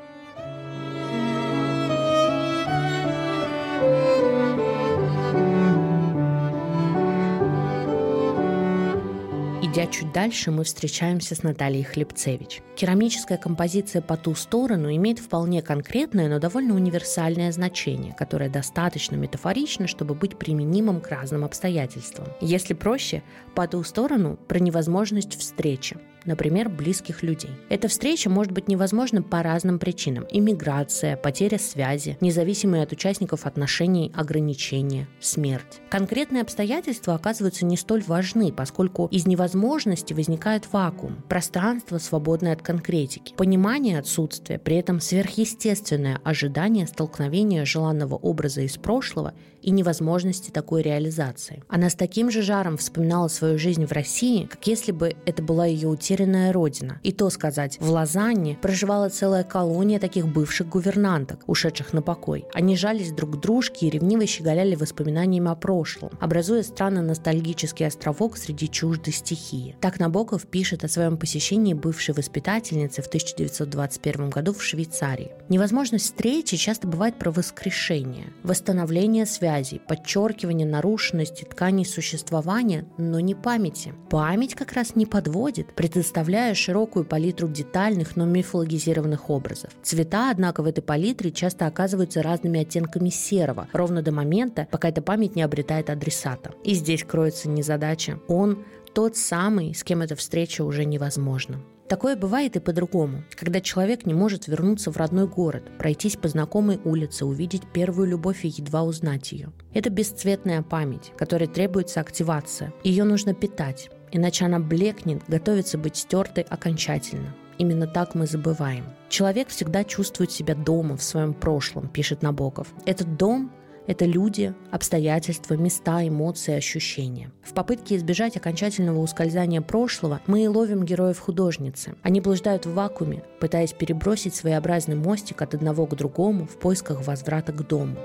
Идя 9.77 9.87
чуть 9.89 10.11
дальше, 10.11 10.51
мы 10.51 10.65
встречаемся 10.65 11.35
с 11.35 11.43
Натальей 11.43 11.83
Хлебцевич. 11.83 12.63
Керамическая 12.77 13.37
композиция 13.37 14.01
«По 14.01 14.17
ту 14.17 14.35
сторону» 14.35 14.91
имеет 14.97 15.19
вполне 15.19 15.61
конкретное, 15.61 16.31
но 16.31 16.39
довольно 16.39 16.75
универсальное 16.75 17.53
значение, 17.53 18.15
которое 18.15 18.49
достаточно 18.49 19.17
метафорично, 19.17 19.87
чтобы 19.87 20.15
быть 20.15 20.39
применимым 20.39 21.03
к 21.03 21.09
разным 21.09 21.45
обстоятельствам. 21.45 22.27
Если 22.41 22.73
проще, 22.73 23.23
«По 23.55 23.69
ту 23.69 23.85
сторону» 23.85 24.39
про 24.49 24.61
невозможность 24.61 25.39
встречи 25.39 25.99
например, 26.27 26.69
близких 26.69 27.23
людей. 27.23 27.51
Эта 27.69 27.89
встреча 27.89 28.29
может 28.29 28.53
быть 28.53 28.69
невозможна 28.69 29.23
по 29.23 29.43
разным 29.43 29.79
причинам. 29.79 30.27
Иммиграция, 30.31 31.17
потеря 31.17 31.59
связи, 31.59 32.19
независимые 32.21 32.83
от 32.83 32.93
участников 32.93 33.47
отношений 33.47 34.13
ограничения, 34.15 35.09
смерть. 35.21 35.81
Конкретные 35.91 36.43
обстоятельства 36.43 37.15
оказываются 37.15 37.65
не 37.65 37.77
столь 37.77 38.03
важны, 38.03 38.53
поскольку 38.53 39.07
из 39.11 39.27
невозможности 39.27 40.13
возникает 40.13 40.73
вакуум, 40.73 41.23
пространство, 41.29 41.99
свободное 41.99 42.53
от 42.53 42.63
конкретики, 42.63 43.35
понимание 43.35 43.99
отсутствия, 43.99 44.59
при 44.59 44.77
этом 44.77 45.01
сверхъестественное 45.01 46.21
ожидание 46.25 46.87
столкновения 46.87 47.65
желанного 47.65 48.15
образа 48.15 48.63
из 48.63 48.77
прошлого 48.77 49.35
и 49.63 49.71
невозможности 49.71 50.51
такой 50.51 50.83
реализации. 50.83 51.63
Она 51.69 51.91
с 51.91 51.95
таким 51.95 52.31
же 52.31 52.43
жаром 52.43 52.77
вспоминала 52.77 53.29
свою 53.29 53.59
жизнь 53.59 53.85
в 53.85 53.93
России, 53.93 54.45
как 54.45 54.67
если 54.67 54.93
бы 54.93 55.17
это 55.27 55.43
была 55.43 55.67
ее 55.67 55.89
утерянная 56.17 56.53
родина. 56.53 56.99
И 57.03 57.13
то 57.13 57.29
сказать, 57.31 57.79
в 57.81 57.91
Лозанне 57.91 58.59
проживала 58.61 59.09
целая 59.09 59.45
колония 59.45 59.99
таких 59.99 60.27
бывших 60.27 60.69
гувернанток, 60.69 61.41
ушедших 61.47 61.93
на 61.93 62.03
покой. 62.03 62.47
Они 62.55 62.77
жались 62.77 63.13
друг 63.13 63.37
к 63.37 63.41
дружке 63.41 63.87
и 63.87 63.91
ревниво 63.91 64.27
щеголяли 64.27 64.75
воспоминаниями 64.77 65.51
о 65.51 65.55
прошлом, 65.55 66.11
образуя 66.21 66.63
странно 66.63 67.03
ностальгический 67.03 67.87
островок 67.87 68.39
среди 68.39 68.69
чуждой 68.69 69.13
стихии. 69.13 69.77
Так 69.81 70.01
Набоков 70.01 70.47
пишет 70.47 70.85
о 70.85 70.89
своем 70.89 71.19
посещении 71.19 71.75
бывшей 71.75 72.15
воспитательницы 72.15 73.03
в 73.03 73.09
1921 73.09 74.31
году 74.31 74.55
в 74.55 74.63
Швейцарии. 74.63 75.33
Невозможность 75.49 76.07
встречи 76.07 76.57
часто 76.57 76.89
бывает 76.89 77.19
про 77.19 77.31
воскрешение, 77.31 78.33
восстановление 78.43 79.27
связей, 79.27 79.81
подчеркивание 79.87 80.67
нарушенности 80.67 81.45
тканей 81.45 81.85
существования, 81.85 82.87
но 82.97 83.21
не 83.21 83.35
памяти. 83.35 83.93
Память 84.09 84.55
как 84.55 84.73
раз 84.73 84.97
не 84.97 85.05
подводит, 85.05 85.75
предоставляя 86.07 86.55
широкую 86.55 87.05
палитру 87.05 87.49
детальных, 87.49 88.15
но 88.15 88.27
мифологизированных 88.27 89.29
образов. 89.29 89.71
Цвета, 89.83 90.31
однако, 90.31 90.63
в 90.63 90.67
этой 90.67 90.81
палитре 90.81 91.33
часто 91.33 91.67
оказываются 91.67 92.23
разными 92.23 92.61
оттенками 92.61 93.09
серого, 93.09 93.67
ровно 93.73 94.03
до 94.03 94.13
момента, 94.13 94.69
пока 94.71 94.89
эта 94.89 95.03
память 95.03 95.35
не 95.35 95.43
обретает 95.43 95.91
адресата. 95.91 96.53
И 96.63 96.75
здесь 96.75 97.03
кроется 97.03 97.49
незадача. 97.49 98.21
Он 98.29 98.65
тот 98.95 99.17
самый, 99.17 99.75
с 99.75 99.83
кем 99.83 100.01
эта 100.01 100.15
встреча 100.15 100.63
уже 100.63 100.85
невозможна. 100.85 101.61
Такое 101.89 102.15
бывает 102.15 102.55
и 102.55 102.61
по-другому, 102.61 103.25
когда 103.31 103.61
человек 103.61 104.07
не 104.07 104.15
может 104.15 104.47
вернуться 104.47 104.93
в 104.93 104.97
родной 104.97 105.27
город, 105.27 105.65
пройтись 105.77 106.17
по 106.17 106.29
знакомой 106.29 106.81
улице, 106.85 107.25
увидеть 107.25 107.63
первую 107.73 108.09
любовь 108.09 108.45
и 108.45 108.49
едва 108.49 108.85
узнать 108.85 109.33
ее. 109.33 109.53
Это 109.75 109.91
бесцветная 109.91 110.63
память, 110.63 111.13
которой 111.19 111.49
требуется 111.49 112.01
активация. 112.01 112.73
Ее 112.85 113.05
нужно 113.05 113.35
питать, 113.35 113.91
иначе 114.17 114.45
она 114.45 114.59
блекнет, 114.59 115.23
готовится 115.29 115.79
быть 115.79 115.97
стертой 115.97 116.45
окончательно. 116.45 117.35
Именно 117.59 117.87
так 117.87 118.15
мы 118.15 118.27
забываем. 118.27 118.85
Человек 119.09 119.49
всегда 119.49 119.85
чувствует 119.85 120.31
себя 120.31 120.55
дома 120.55 120.97
в 120.97 121.03
своем 121.03 121.33
прошлом, 121.33 121.89
пишет 121.89 122.23
Набоков. 122.23 122.69
Этот 122.85 123.17
дом 123.17 123.51
это 123.87 124.05
люди, 124.05 124.53
обстоятельства, 124.73 125.55
места, 125.55 126.07
эмоции, 126.07 126.55
ощущения. 126.55 127.31
В 127.43 127.55
попытке 127.55 127.97
избежать 127.97 128.37
окончательного 128.37 128.99
ускользания 128.99 129.61
прошлого 129.61 130.21
мы 130.27 130.43
и 130.43 130.49
ловим 130.49 130.85
героев 130.85 131.21
художницы. 131.21 131.95
Они 132.03 132.21
блуждают 132.21 132.67
в 132.67 132.75
вакууме, 132.75 133.23
пытаясь 133.41 133.73
перебросить 133.73 134.35
своеобразный 134.35 134.97
мостик 134.97 135.41
от 135.41 135.55
одного 135.55 135.87
к 135.87 135.95
другому 135.95 136.47
в 136.47 136.59
поисках 136.59 137.07
возврата 137.07 137.53
к 137.53 137.67
дому. 137.67 137.97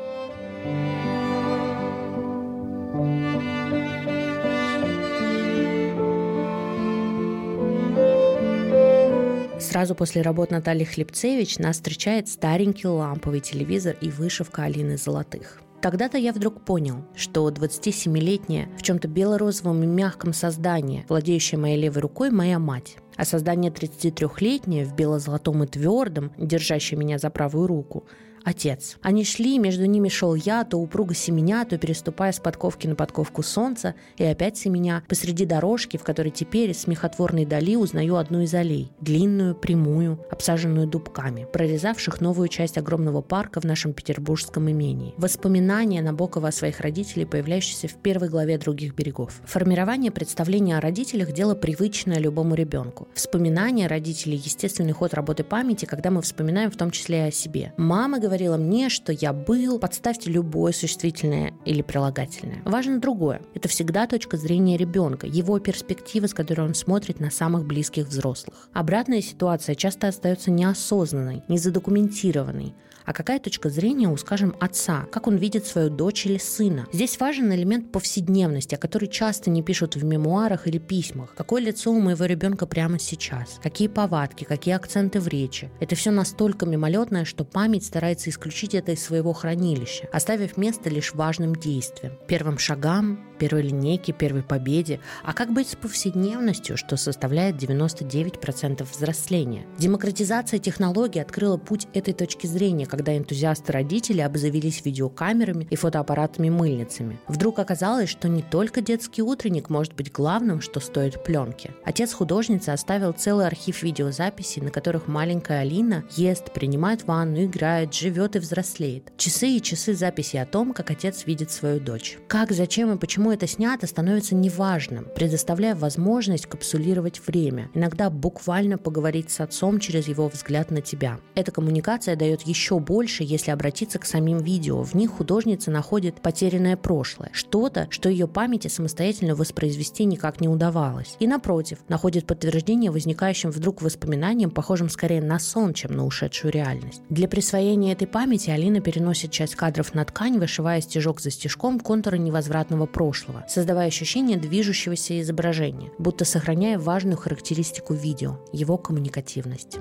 Сразу 9.82 9.96
после 9.96 10.22
работ 10.22 10.52
Натальи 10.52 10.84
Хлебцевич 10.84 11.58
нас 11.58 11.78
встречает 11.78 12.28
старенький 12.28 12.86
ламповый 12.86 13.40
телевизор 13.40 13.98
и 14.00 14.12
вышивка 14.12 14.66
Алины 14.66 14.96
Золотых. 14.96 15.60
Тогда-то 15.82 16.20
я 16.20 16.34
вдруг 16.34 16.64
понял, 16.64 17.04
что 17.16 17.50
27-летняя, 17.50 18.70
в 18.78 18.84
чем-то 18.84 19.08
бело-розовом 19.08 19.82
и 19.82 19.88
мягком 19.88 20.34
создании, 20.34 21.04
владеющая 21.10 21.58
моей 21.58 21.82
левой 21.82 22.04
рукой, 22.04 22.30
моя 22.30 22.60
мать. 22.60 22.98
А 23.16 23.26
создание 23.26 23.72
33-летнее 23.72 24.86
в 24.86 24.96
бело-золотом 24.96 25.64
и 25.64 25.66
твердом, 25.66 26.32
держащее 26.38 27.00
меня 27.00 27.18
за 27.18 27.32
правую 27.32 27.66
руку, 27.66 28.06
отец. 28.44 28.98
Они 29.02 29.24
шли, 29.24 29.58
между 29.60 29.86
ними 29.86 30.10
шел 30.10 30.36
я, 30.36 30.64
то 30.64 30.78
упруго 30.78 31.14
семеня, 31.14 31.66
то 31.66 31.78
переступая 31.78 32.32
с 32.32 32.40
подковки 32.40 32.88
на 32.88 32.96
подковку 32.96 33.44
солнца, 33.44 33.96
и 34.18 34.24
опять 34.24 34.58
семеня, 34.58 35.04
посреди 35.08 35.46
дорожки, 35.46 35.98
в 35.98 36.04
которой 36.04 36.30
теперь 36.30 36.74
с 36.74 36.82
смехотворной 36.82 37.46
дали 37.46 37.76
узнаю 37.76 38.16
одну 38.16 38.42
из 38.42 38.54
аллей, 38.54 38.92
длинную, 39.00 39.56
прямую, 39.56 40.20
обсаженную 40.30 40.88
дубками, 40.88 41.48
прорезавших 41.52 42.22
новую 42.22 42.48
часть 42.48 42.78
огромного 42.78 43.22
парка 43.22 43.62
в 43.62 43.64
нашем 43.64 43.94
петербургском 43.94 44.70
имении. 44.70 45.14
Воспоминания 45.18 46.02
Набокова 46.02 46.50
о 46.50 46.52
своих 46.52 46.80
родителей, 46.80 47.26
появляющиеся 47.26 47.88
в 47.88 47.96
первой 47.96 48.30
главе 48.30 48.58
«Других 48.58 48.96
берегов». 48.96 49.42
Формирование 49.46 50.12
представления 50.12 50.78
о 50.78 50.82
родителях– 50.82 51.32
дело 51.34 51.56
привычное 51.56 52.18
любому 52.18 52.56
ребенку. 52.56 53.08
Вспоминания 53.14 53.88
родителей– 53.88 54.38
естественный 54.44 54.94
ход 54.94 55.14
работы 55.14 55.44
памяти, 55.44 55.86
когда 55.86 56.12
мы 56.12 56.22
вспоминаем 56.22 56.72
в 56.72 56.78
том 56.78 56.92
числе 56.92 57.18
и 57.26 57.28
о 57.28 57.32
себе. 57.32 57.74
Мама 57.78 58.20
говорила 58.32 58.56
мне, 58.56 58.88
что 58.88 59.12
я 59.12 59.34
был, 59.34 59.78
подставьте 59.78 60.30
любое 60.32 60.72
существительное 60.72 61.54
или 61.66 61.82
прилагательное. 61.82 62.62
Важно 62.64 63.02
другое. 63.02 63.42
Это 63.56 63.68
всегда 63.68 64.08
точка 64.08 64.38
зрения 64.38 64.78
ребенка, 64.78 65.28
его 65.28 65.60
перспектива, 65.60 66.28
с 66.28 66.34
которой 66.34 66.62
он 66.62 66.74
смотрит 66.74 67.20
на 67.20 67.30
самых 67.30 67.66
близких 67.66 68.08
взрослых. 68.08 68.70
Обратная 68.72 69.22
ситуация 69.22 69.76
часто 69.76 70.08
остается 70.08 70.50
неосознанной, 70.50 71.44
незадокументированной. 71.50 72.74
А 73.06 73.14
какая 73.14 73.40
точка 73.40 73.70
зрения 73.70 74.08
у, 74.08 74.18
скажем, 74.18 74.56
отца? 74.60 75.08
Как 75.12 75.28
он 75.28 75.38
видит 75.38 75.66
свою 75.66 75.90
дочь 75.90 76.26
или 76.26 76.38
сына? 76.38 76.88
Здесь 76.92 77.20
важен 77.20 77.52
элемент 77.54 77.92
повседневности, 77.92 78.76
о 78.76 78.78
которой 78.78 79.08
часто 79.08 79.50
не 79.50 79.64
пишут 79.64 79.96
в 79.96 80.04
мемуарах 80.04 80.68
или 80.68 80.78
письмах. 80.78 81.34
Какое 81.36 81.62
лицо 81.62 81.92
у 81.92 82.00
моего 82.00 82.26
ребенка 82.26 82.66
прямо 82.66 83.00
сейчас? 83.00 83.60
Какие 83.62 83.88
повадки, 83.88 84.44
какие 84.44 84.76
акценты 84.76 85.20
в 85.20 85.28
речи? 85.28 85.70
Это 85.80 85.96
все 85.96 86.12
настолько 86.12 86.66
мимолетное, 86.66 87.26
что 87.26 87.44
память 87.44 87.86
старается 87.86 88.30
исключить 88.30 88.76
это 88.76 88.92
из 88.92 89.04
своего 89.04 89.34
хранилища, 89.34 90.08
оставив 90.12 90.58
место 90.58 90.90
лишь 90.90 91.14
важным 91.14 91.56
действиям, 91.56 92.14
первым 92.28 92.58
шагам, 92.58 93.20
первой 93.42 93.64
линейке, 93.64 94.14
первой 94.14 94.44
победе. 94.44 95.00
А 95.24 95.34
как 95.34 95.52
быть 95.52 95.70
с 95.70 95.76
повседневностью, 95.76 96.78
что 96.78 96.96
составляет 96.96 97.56
99% 97.56 98.84
взросления? 98.84 99.66
Демократизация 99.80 100.60
технологий 100.60 101.20
открыла 101.20 101.58
путь 101.58 101.88
этой 101.94 102.14
точки 102.14 102.46
зрения, 102.46 102.86
когда 102.92 103.18
энтузиасты-родители 103.18 104.20
обзавелись 104.20 104.84
видеокамерами 104.84 105.66
и 105.70 105.76
фотоаппаратами-мыльницами. 105.76 107.20
Вдруг 107.28 107.60
оказалось, 107.60 108.10
что 108.10 108.28
не 108.28 108.42
только 108.42 108.82
детский 108.82 109.22
утренник 109.22 109.70
может 109.70 109.96
быть 109.96 110.12
главным, 110.12 110.60
что 110.60 110.82
стоит 110.82 111.24
пленки. 111.24 111.72
Отец 111.86 112.12
художницы 112.12 112.70
оставил 112.70 113.14
целый 113.14 113.48
архив 113.48 113.82
видеозаписей, 113.82 114.62
на 114.62 114.72
которых 114.72 115.08
маленькая 115.08 115.62
Алина 115.62 116.04
ест, 116.12 116.52
принимает 116.52 117.08
ванну, 117.08 117.46
играет, 117.46 117.94
живет 117.94 118.36
и 118.36 118.40
взрослеет. 118.40 119.14
Часы 119.16 119.48
и 119.48 119.62
часы 119.62 119.94
записи 119.94 120.36
о 120.36 120.46
том, 120.46 120.74
как 120.74 120.92
отец 120.92 121.26
видит 121.26 121.52
свою 121.52 121.80
дочь. 121.80 122.18
Как, 122.28 122.52
зачем 122.52 122.92
и 122.92 122.98
почему 122.98 123.32
это 123.32 123.48
снято, 123.48 123.88
становится 123.88 124.36
неважным, 124.36 125.08
предоставляя 125.16 125.76
возможность 125.76 126.46
капсулировать 126.46 127.22
время, 127.26 127.70
иногда 127.74 128.10
буквально 128.10 128.78
поговорить 128.78 129.32
с 129.32 129.40
отцом 129.40 129.80
через 129.80 130.10
его 130.10 130.28
взгляд 130.28 130.72
на 130.72 130.82
тебя. 130.82 131.20
Эта 131.36 131.52
коммуникация 131.54 132.18
дает 132.18 132.42
еще 132.42 132.81
больше, 132.82 133.24
если 133.24 133.52
обратиться 133.52 134.00
к 134.00 134.06
самим 134.06 134.40
видео. 134.40 134.82
В 134.84 134.94
них 134.94 135.12
художница 135.12 135.72
находит 135.72 136.22
потерянное 136.22 136.78
прошлое, 136.78 137.30
что-то, 137.34 137.88
что 137.90 138.10
ее 138.10 138.28
памяти 138.28 138.68
самостоятельно 138.68 139.36
воспроизвести 139.36 140.06
никак 140.06 140.42
не 140.42 140.48
удавалось. 140.48 141.16
И 141.20 141.28
напротив, 141.28 141.80
находит 141.88 142.26
подтверждение 142.26 142.92
возникающим 142.92 143.52
вдруг 143.52 143.82
воспоминаниям, 143.82 144.52
похожим 144.52 144.90
скорее 144.90 145.22
на 145.22 145.40
сон, 145.40 145.74
чем 145.74 145.92
на 145.92 146.06
ушедшую 146.06 146.52
реальность. 146.52 147.02
Для 147.10 147.28
присвоения 147.28 147.94
этой 147.94 148.08
памяти 148.08 148.50
Алина 148.50 148.82
переносит 148.82 149.32
часть 149.32 149.56
кадров 149.56 149.94
на 149.94 150.04
ткань, 150.06 150.40
вышивая 150.40 150.82
стежок 150.82 151.22
за 151.22 151.32
стежком 151.32 151.80
контуры 151.80 152.18
невозвратного 152.18 152.86
прошлого 152.88 153.46
создавая 153.48 153.88
ощущение 153.88 154.38
движущегося 154.38 155.20
изображения, 155.22 155.92
будто 155.98 156.26
сохраняя 156.26 156.80
важную 156.80 157.18
характеристику 157.18 157.94
видео– 157.94 158.40
его 158.52 158.78
коммуникативность. 158.78 159.78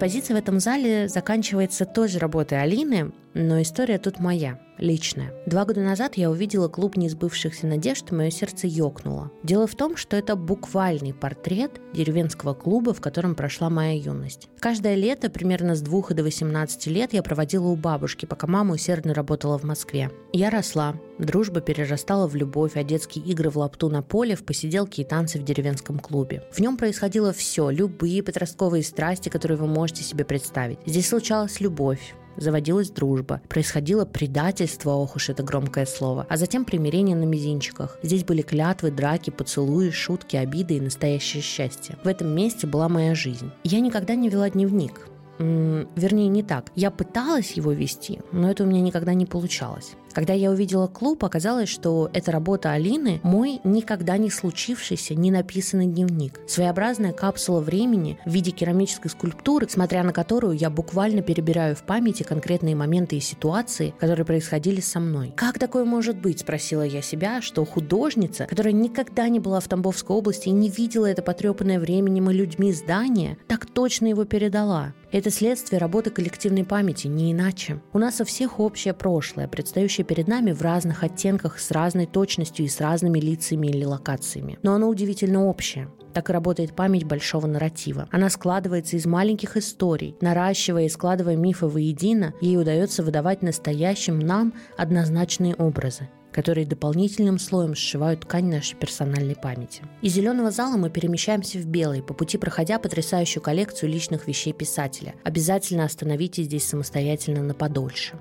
Экспозиция 0.00 0.34
в 0.34 0.38
этом 0.38 0.60
зале 0.60 1.08
заканчивается 1.10 1.84
той 1.84 2.08
же 2.08 2.18
работой 2.18 2.62
Алины, 2.62 3.12
но 3.34 3.62
история 3.62 3.98
тут 3.98 4.18
моя– 4.18 4.58
личное. 4.80 5.32
Два 5.46 5.64
года 5.64 5.80
назад 5.80 6.16
я 6.16 6.30
увидела 6.30 6.68
клуб 6.68 6.96
несбывшихся 6.96 7.66
надежд, 7.66 8.10
и 8.10 8.14
мое 8.14 8.30
сердце 8.30 8.66
ёкнуло. 8.66 9.30
Дело 9.42 9.66
в 9.66 9.74
том, 9.74 9.96
что 9.96 10.16
это 10.16 10.36
буквальный 10.36 11.12
портрет 11.12 11.80
деревенского 11.92 12.54
клуба, 12.54 12.94
в 12.94 13.00
котором 13.00 13.34
прошла 13.34 13.70
моя 13.70 13.92
юность. 13.92 14.48
Каждое 14.58 14.94
лето, 14.94 15.30
примерно 15.30 15.74
с 15.74 15.80
двух 15.80 16.12
до 16.12 16.22
18 16.22 16.86
лет, 16.86 17.12
я 17.12 17.22
проводила 17.22 17.68
у 17.68 17.76
бабушки, 17.76 18.26
пока 18.26 18.46
мама 18.46 18.74
усердно 18.74 19.14
работала 19.14 19.58
в 19.58 19.64
Москве. 19.64 20.10
Я 20.32 20.50
росла, 20.50 20.96
дружба 21.18 21.60
перерастала 21.60 22.26
в 22.26 22.34
любовь, 22.34 22.76
а 22.76 22.82
детские 22.82 23.24
игры 23.24 23.50
в 23.50 23.58
лапту 23.58 23.88
на 23.88 24.02
поле, 24.02 24.34
в 24.34 24.44
посиделки 24.44 25.02
и 25.02 25.04
танцы 25.04 25.38
в 25.38 25.44
деревенском 25.44 25.98
клубе. 25.98 26.44
В 26.52 26.60
нем 26.60 26.76
происходило 26.76 27.32
все, 27.32 27.70
любые 27.70 28.22
подростковые 28.22 28.82
страсти, 28.82 29.28
которые 29.28 29.58
вы 29.58 29.66
можете 29.66 30.02
себе 30.02 30.24
представить. 30.24 30.78
Здесь 30.86 31.08
случалась 31.08 31.60
любовь, 31.60 32.14
заводилась 32.36 32.90
дружба, 32.90 33.40
происходило 33.48 34.04
предательство, 34.04 34.90
ох 34.90 35.16
уж 35.16 35.28
это 35.28 35.42
громкое 35.42 35.86
слово, 35.86 36.26
а 36.28 36.36
затем 36.36 36.64
примирение 36.64 37.16
на 37.16 37.24
мизинчиках. 37.24 37.98
Здесь 38.02 38.24
были 38.24 38.42
клятвы, 38.42 38.90
драки, 38.90 39.30
поцелуи, 39.30 39.90
шутки, 39.90 40.36
обиды 40.36 40.74
и 40.74 40.80
настоящее 40.80 41.42
счастье. 41.42 41.96
В 42.04 42.08
этом 42.08 42.34
месте 42.34 42.66
была 42.66 42.88
моя 42.88 43.14
жизнь. 43.14 43.50
Я 43.64 43.80
никогда 43.80 44.14
не 44.14 44.28
вела 44.28 44.48
дневник. 44.50 45.08
Вернее, 45.38 46.28
не 46.28 46.42
так. 46.42 46.70
Я 46.74 46.90
пыталась 46.90 47.52
его 47.52 47.72
вести, 47.72 48.20
но 48.30 48.50
это 48.50 48.64
у 48.64 48.66
меня 48.66 48.82
никогда 48.82 49.14
не 49.14 49.24
получалось. 49.24 49.92
Когда 50.12 50.32
я 50.32 50.50
увидела 50.50 50.86
клуб, 50.86 51.24
оказалось, 51.24 51.68
что 51.68 52.10
эта 52.12 52.32
работа 52.32 52.72
Алины– 52.72 53.20
мой 53.22 53.60
никогда 53.64 54.16
не 54.16 54.30
случившийся, 54.30 55.14
не 55.14 55.30
написанный 55.30 55.86
дневник. 55.86 56.40
Своеобразная 56.46 57.12
капсула 57.12 57.60
времени 57.60 58.18
в 58.26 58.30
виде 58.30 58.50
керамической 58.50 59.10
скульптуры, 59.10 59.68
смотря 59.68 60.02
на 60.02 60.12
которую 60.12 60.56
я 60.56 60.70
буквально 60.70 61.22
перебираю 61.22 61.76
в 61.76 61.84
памяти 61.84 62.22
конкретные 62.22 62.74
моменты 62.74 63.16
и 63.16 63.20
ситуации, 63.20 63.94
которые 63.98 64.26
происходили 64.26 64.80
со 64.80 65.00
мной. 65.00 65.32
«Как 65.36 65.58
такое 65.58 65.84
может 65.84 66.20
быть?»– 66.20 66.40
спросила 66.40 66.82
я 66.82 67.02
себя, 67.02 67.40
что 67.40 67.64
художница, 67.64 68.46
которая 68.46 68.72
никогда 68.72 69.28
не 69.28 69.40
была 69.40 69.60
в 69.60 69.68
Тамбовской 69.68 70.16
области 70.16 70.48
и 70.48 70.52
не 70.52 70.68
видела 70.68 71.06
это 71.06 71.22
потрепанное 71.22 71.78
временем 71.78 72.30
и 72.30 72.34
людьми 72.34 72.72
здание, 72.72 73.38
так 73.46 73.66
точно 73.66 74.06
его 74.06 74.24
передала. 74.24 74.92
Это 75.12 75.30
следствие 75.30 75.80
работы 75.80 76.10
коллективной 76.10 76.64
памяти, 76.64 77.08
не 77.08 77.32
иначе. 77.32 77.80
У 77.92 77.98
нас 77.98 78.20
у 78.20 78.24
всех 78.24 78.60
общее 78.60 78.94
прошлое, 78.94 79.48
предстающее 79.48 79.99
лежащее 80.00 80.04
перед 80.04 80.28
нами 80.28 80.52
в 80.52 80.62
разных 80.62 81.02
оттенках, 81.02 81.58
с 81.58 81.70
разной 81.70 82.06
точностью 82.06 82.64
и 82.64 82.68
с 82.68 82.80
разными 82.80 83.20
лицами 83.20 83.68
или 83.68 83.84
локациями. 83.84 84.58
Но 84.62 84.74
оно 84.74 84.88
удивительно 84.88 85.46
общее. 85.46 85.88
Так 86.12 86.30
и 86.30 86.32
работает 86.32 86.74
память 86.74 87.04
большого 87.04 87.46
нарратива. 87.46 88.08
Она 88.10 88.30
складывается 88.30 88.96
из 88.96 89.06
маленьких 89.06 89.56
историй. 89.56 90.16
Наращивая 90.20 90.86
и 90.86 90.88
складывая 90.88 91.36
мифы 91.36 91.66
воедино, 91.66 92.32
ей 92.40 92.58
удается 92.58 93.02
выдавать 93.02 93.42
настоящим 93.42 94.18
нам 94.18 94.52
однозначные 94.76 95.54
образы 95.54 96.08
которые 96.32 96.64
дополнительным 96.64 97.40
слоем 97.40 97.74
сшивают 97.74 98.20
ткань 98.20 98.44
нашей 98.44 98.76
персональной 98.76 99.34
памяти. 99.34 99.82
Из 100.00 100.12
зеленого 100.12 100.52
зала 100.52 100.76
мы 100.76 100.88
перемещаемся 100.88 101.58
в 101.58 101.66
белый, 101.66 102.04
по 102.04 102.14
пути 102.14 102.38
проходя 102.38 102.78
потрясающую 102.78 103.42
коллекцию 103.42 103.90
личных 103.90 104.28
вещей 104.28 104.52
писателя. 104.52 105.16
Обязательно 105.24 105.84
остановитесь 105.84 106.44
здесь 106.44 106.68
самостоятельно 106.68 107.42
на 107.42 107.54
подольше. 107.54 108.14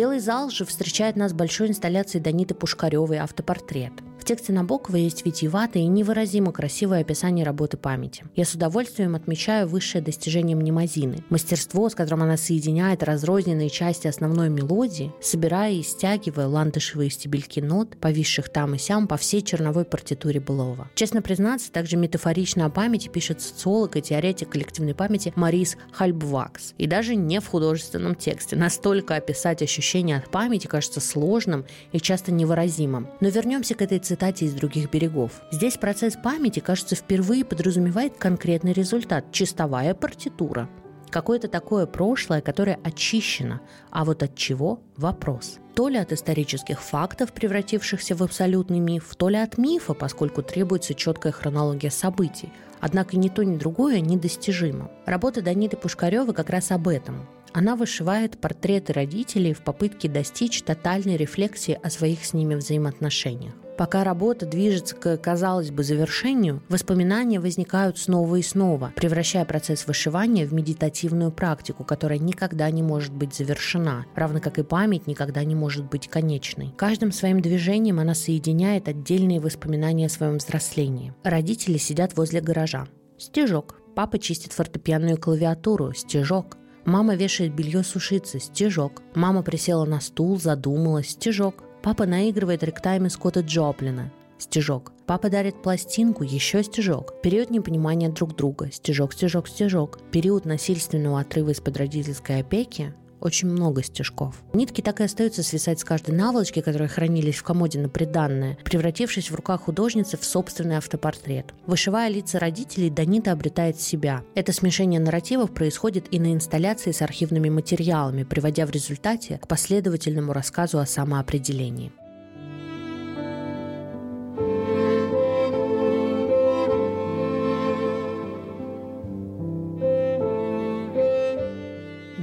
Белый 0.00 0.18
зал 0.18 0.48
же 0.48 0.64
встречает 0.64 1.16
нас 1.16 1.34
большой 1.34 1.68
инсталляцией 1.68 2.24
Даниты 2.24 2.54
Пушкаревой 2.54 3.18
«Автопортрет». 3.18 3.92
Тексте 4.30 4.52
Набокова 4.52 4.94
есть 4.94 5.26
витиеватое 5.26 5.82
и 5.82 5.88
невыразимо 5.88 6.52
красивое 6.52 7.00
описание 7.00 7.44
работы 7.44 7.76
памяти. 7.76 8.22
Я 8.36 8.44
с 8.44 8.54
удовольствием 8.54 9.16
отмечаю 9.16 9.66
высшее 9.66 10.04
достижение 10.04 10.56
мнемозины. 10.56 11.24
Мастерство, 11.30 11.88
с 11.88 11.96
которым 11.96 12.22
она 12.22 12.36
соединяет 12.36 13.02
разрозненные 13.02 13.68
части 13.70 14.06
основной 14.06 14.48
мелодии, 14.48 15.12
собирая 15.20 15.72
и 15.72 15.82
стягивая 15.82 16.46
ландышевые 16.46 17.10
стебельки 17.10 17.58
нот, 17.58 17.96
повисших 17.96 18.50
там 18.50 18.76
и 18.76 18.78
сям 18.78 19.08
по 19.08 19.16
всей 19.16 19.42
черновой 19.42 19.84
партитуре 19.84 20.38
былого. 20.38 20.88
Честно 20.94 21.22
признаться, 21.22 21.72
также 21.72 21.96
метафорично 21.96 22.66
о 22.66 22.70
памяти 22.70 23.08
пишет 23.08 23.40
социолог 23.40 23.96
и 23.96 24.00
теоретик 24.00 24.50
коллективной 24.50 24.94
памяти 24.94 25.32
Марис 25.34 25.76
Хальбвакс. 25.90 26.74
И 26.78 26.86
даже 26.86 27.16
не 27.16 27.40
в 27.40 27.48
художественном 27.48 28.14
тексте. 28.14 28.54
Настолько 28.54 29.16
описать 29.16 29.60
ощущение 29.60 30.18
от 30.18 30.30
памяти 30.30 30.68
кажется 30.68 31.00
сложным 31.00 31.64
и 31.90 31.98
часто 31.98 32.30
невыразимым. 32.30 33.08
Но 33.20 33.28
вернемся 33.28 33.74
к 33.74 33.82
этой 33.82 33.98
цитате 33.98 34.19
результате 34.20 34.44
из 34.44 34.52
других 34.52 34.90
берегов. 34.90 35.40
Здесь 35.50 35.78
процесс 35.78 36.14
памяти, 36.14 36.60
кажется, 36.60 36.94
впервые 36.94 37.42
подразумевает 37.44 38.16
конкретный 38.18 38.72
результат– 38.74 39.24
чистовая 39.32 39.94
партитура. 39.94 40.68
Какое-то 41.08 41.48
такое 41.48 41.86
прошлое, 41.86 42.42
которое 42.42 42.78
очищено, 42.84 43.60
а 43.90 44.04
вот 44.04 44.22
от 44.22 44.36
чего– 44.36 44.80
вопрос. 44.96 45.58
То 45.74 45.88
ли 45.88 45.96
от 45.96 46.12
исторических 46.12 46.82
фактов, 46.82 47.32
превратившихся 47.32 48.14
в 48.14 48.22
абсолютный 48.22 48.78
миф, 48.78 49.14
то 49.16 49.30
ли 49.30 49.38
от 49.38 49.56
мифа, 49.56 49.94
поскольку 49.94 50.42
требуется 50.42 50.94
четкая 50.94 51.32
хронология 51.32 51.90
событий. 51.90 52.50
Однако 52.80 53.16
ни 53.16 53.28
то, 53.28 53.42
ни 53.42 53.56
другое 53.56 54.00
недостижимо. 54.00 54.90
Работа 55.06 55.40
Даниты 55.40 55.76
Пушкаревой 55.76 56.34
как 56.34 56.50
раз 56.50 56.70
об 56.70 56.88
этом. 56.88 57.26
Она 57.52 57.74
вышивает 57.74 58.38
портреты 58.38 58.92
родителей 58.92 59.54
в 59.54 59.62
попытке 59.62 60.08
достичь 60.08 60.62
тотальной 60.62 61.16
рефлексии 61.16 61.78
о 61.82 61.90
своих 61.90 62.24
с 62.24 62.32
ними 62.32 62.54
взаимоотношениях. 62.54 63.54
Пока 63.80 64.04
работа 64.04 64.44
движется 64.44 64.94
к, 64.94 65.16
казалось 65.16 65.70
бы, 65.70 65.84
завершению, 65.84 66.62
воспоминания 66.68 67.40
возникают 67.40 67.96
снова 67.96 68.36
и 68.36 68.42
снова, 68.42 68.92
превращая 68.94 69.46
процесс 69.46 69.86
вышивания 69.86 70.46
в 70.46 70.52
медитативную 70.52 71.32
практику, 71.32 71.82
которая 71.82 72.18
никогда 72.18 72.70
не 72.70 72.82
может 72.82 73.14
быть 73.14 73.32
завершена, 73.32 74.04
равно 74.14 74.38
как 74.38 74.58
и 74.58 74.62
память 74.64 75.06
никогда 75.06 75.42
не 75.44 75.54
может 75.54 75.88
быть 75.88 76.08
конечной. 76.08 76.74
Каждым 76.76 77.10
своим 77.10 77.40
движением 77.40 78.00
она 78.00 78.12
соединяет 78.12 78.86
отдельные 78.86 79.40
воспоминания 79.40 80.04
о 80.04 80.10
своем 80.10 80.36
взрослении. 80.36 81.14
Родители 81.24 81.78
сидят 81.78 82.18
возле 82.18 82.42
гаража. 82.42 82.86
Стежок. 83.16 83.80
Папа 83.96 84.18
чистит 84.18 84.52
фортепианную 84.52 85.16
клавиатуру. 85.16 85.94
Стежок. 85.94 86.58
Мама 86.84 87.14
вешает 87.14 87.54
белье 87.54 87.82
сушиться. 87.82 88.40
Стежок. 88.40 89.00
Мама 89.14 89.42
присела 89.42 89.86
на 89.86 90.02
стул, 90.02 90.38
задумалась. 90.38 91.12
Стежок. 91.12 91.64
Папа 91.82 92.04
наигрывает 92.04 92.62
ректайме 92.62 93.08
Скотта 93.08 93.40
Джоплина. 93.40 94.12
Стежок. 94.38 94.92
Папа 95.06 95.30
дарит 95.30 95.62
пластинку, 95.62 96.24
еще 96.24 96.62
стежок. 96.62 97.14
Период 97.22 97.50
непонимания 97.50 98.10
друг 98.10 98.36
друга. 98.36 98.70
Стежок, 98.70 99.14
стежок, 99.14 99.48
стежок. 99.48 99.98
Период 100.10 100.44
насильственного 100.44 101.20
отрыва 101.20 101.50
из-под 101.50 101.78
родительской 101.78 102.40
опеки 102.40 102.94
очень 103.20 103.48
много 103.48 103.82
стежков. 103.82 104.42
Нитки 104.52 104.80
так 104.80 105.00
и 105.00 105.04
остаются 105.04 105.42
свисать 105.42 105.80
с 105.80 105.84
каждой 105.84 106.14
наволочки, 106.14 106.60
которые 106.60 106.88
хранились 106.88 107.36
в 107.36 107.42
комоде 107.42 107.78
на 107.78 107.88
приданное, 107.88 108.58
превратившись 108.64 109.30
в 109.30 109.34
руках 109.34 109.62
художницы 109.62 110.16
в 110.16 110.24
собственный 110.24 110.76
автопортрет. 110.76 111.54
Вышивая 111.66 112.08
лица 112.08 112.38
родителей, 112.38 112.90
Данита 112.90 113.32
обретает 113.32 113.80
себя. 113.80 114.22
Это 114.34 114.52
смешение 114.52 115.00
нарративов 115.00 115.52
происходит 115.52 116.06
и 116.10 116.18
на 116.18 116.32
инсталляции 116.32 116.92
с 116.92 117.02
архивными 117.02 117.48
материалами, 117.48 118.24
приводя 118.24 118.66
в 118.66 118.70
результате 118.70 119.38
к 119.38 119.48
последовательному 119.48 120.32
рассказу 120.32 120.78
о 120.78 120.86
самоопределении. 120.86 121.92